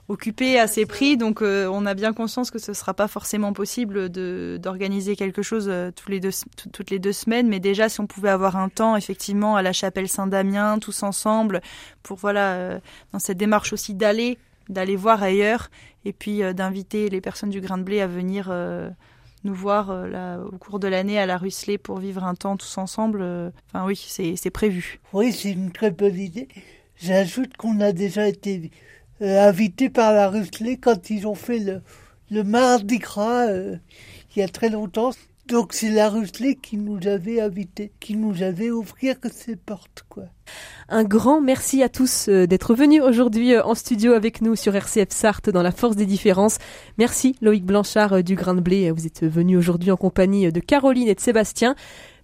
occupés, 0.09 0.59
assez 0.59 0.87
pris, 0.87 1.17
donc 1.17 1.43
euh, 1.43 1.69
on 1.71 1.85
a 1.85 1.95
bien 1.95 2.13
conscience 2.15 2.51
que 2.51 2.59
ce 2.59 2.73
sera 2.73 2.95
pas 2.95 3.09
forcément 3.09 3.53
possible 3.53 4.09
d'organiser 4.09 5.17
quelque 5.17 5.43
chose 5.43 5.67
euh, 5.69 5.91
tous 5.95 6.11
les 6.11 6.19
deux, 6.19 6.31
tout- 6.57 6.71
toutes 6.71 6.91
les 6.91 6.99
deux 6.99 7.13
semaines, 7.13 7.47
mais 7.49 7.61
déjà 7.61 7.89
si 7.91 8.01
on 8.01 8.07
pouvait 8.07 8.31
avoir 8.31 8.57
un 8.57 8.71
temps 8.71 8.97
effectivement 8.97 9.57
à 9.57 9.63
la 9.63 9.73
chapelle 9.73 10.09
Saint-Damien, 10.09 10.79
tous 10.79 11.03
ensemble, 11.03 11.61
pour 12.03 12.17
voilà, 12.17 12.53
euh, 12.55 12.79
dans 13.13 13.19
cette 13.19 13.37
démarche 13.39 13.73
aussi 13.75 13.95
d'aller, 13.95 14.39
d'aller 14.71 14.97
voir 14.97 15.23
ailleurs, 15.23 15.71
et 16.05 16.13
puis 16.15 16.41
d'inviter 16.55 17.11
les 17.11 17.21
personnes 17.21 17.51
du 17.51 17.61
Grain 17.61 17.77
de 17.77 17.83
Blé 17.83 18.01
à 18.01 18.07
venir 18.07 18.51
nous 19.45 19.55
voir 19.55 20.07
là, 20.07 20.39
au 20.39 20.57
cours 20.57 20.79
de 20.79 20.89
l'année 20.89 21.19
à 21.19 21.27
la 21.27 21.37
Ruisselée 21.37 21.77
pour 21.77 21.99
vivre 21.99 22.25
un 22.25 22.35
temps 22.35 22.57
tous 22.57 22.79
ensemble. 22.79 23.23
Enfin 23.73 23.85
oui, 23.85 23.97
c'est 23.97 24.51
prévu. 24.51 25.01
Oui, 25.13 25.33
c'est 25.33 25.51
une 25.51 25.71
très 25.71 25.91
bonne 25.91 26.19
idée. 26.19 26.49
J'ajoute 26.97 27.57
qu'on 27.59 27.81
a 27.81 27.93
déjà 27.93 28.27
été 28.27 28.71
invité 29.21 29.91
par 29.91 30.13
la 30.13 30.29
Russelée 30.29 30.77
quand 30.77 31.11
ils 31.11 31.27
ont 31.27 31.35
fait 31.35 31.59
le, 31.59 31.83
le 32.31 32.45
Mardi 32.45 32.99
Gras 32.99 33.47
euh, 33.49 33.77
il 34.35 34.41
y 34.41 34.43
a 34.43 34.49
très 34.49 34.69
longtemps. 34.69 35.11
Donc 35.49 35.73
c'est 35.73 35.89
la 35.89 36.11
Russelée 36.11 36.57
qui 36.57 36.77
nous 36.77 37.09
avait 37.09 37.41
invités, 37.41 37.91
qui 38.01 38.17
nous 38.17 38.43
avait 38.43 38.71
ouvert 38.71 39.17
ses 39.33 39.57
portes, 39.57 40.05
quoi. 40.11 40.25
Un 40.91 41.05
grand 41.05 41.41
merci 41.41 41.83
à 41.83 41.89
tous 41.89 42.29
euh, 42.29 42.47
d'être 42.47 42.75
venus 42.75 43.03
aujourd'hui 43.03 43.55
euh, 43.55 43.65
en 43.65 43.75
studio 43.75 44.13
avec 44.13 44.43
nous 44.43 44.57
sur 44.57 44.75
RCF 44.75 45.09
Sarthe 45.11 45.49
dans 45.49 45.63
la 45.63 45.73
force 45.73 45.97
des 45.97 46.07
différences. 46.07 46.59
Merci 46.99 47.35
Loïc 47.41 47.65
Blanchard 47.65 48.15
euh, 48.15 48.23
du 48.23 48.35
Grain 48.35 48.55
de 48.55 48.61
Blé. 48.61 48.91
Vous 48.91 49.07
êtes 49.07 49.25
venu 49.25 49.57
aujourd'hui 49.57 49.91
en 49.91 49.97
compagnie 49.97 50.47
euh, 50.47 50.51
de 50.51 50.61
Caroline 50.61 51.09
et 51.09 51.15
de 51.15 51.21
Sébastien. 51.21 51.77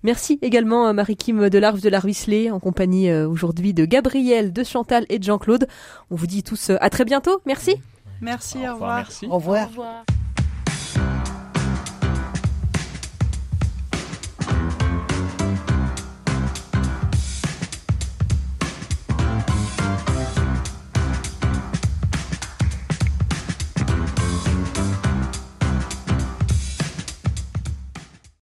Merci 0.04 0.38
également 0.42 0.86
à 0.86 0.92
Marie-Kim 0.92 1.48
de 1.48 1.58
l'Arve 1.58 1.80
de 1.80 1.88
la 1.88 1.98
Ruisselée 1.98 2.50
en 2.50 2.60
compagnie 2.60 3.08
euh, 3.10 3.26
aujourd'hui 3.26 3.72
de 3.72 3.86
Gabriel, 3.86 4.52
de 4.52 4.62
Chantal 4.62 5.06
et 5.08 5.18
de 5.18 5.24
Jean-Claude. 5.24 5.66
On 6.10 6.14
vous 6.14 6.26
dit 6.26 6.42
tous 6.42 6.68
euh, 6.70 6.76
à 6.82 6.90
très 6.90 7.06
bientôt. 7.06 7.40
Merci. 7.46 7.76
Merci, 8.20 8.58
Au 8.58 8.60
au 8.60 8.72
revoir, 8.74 8.74
revoir. 8.74 8.96
merci. 8.98 9.26
Au 9.26 9.34
revoir. 9.36 9.64
Au 9.64 9.68
revoir. 9.70 10.04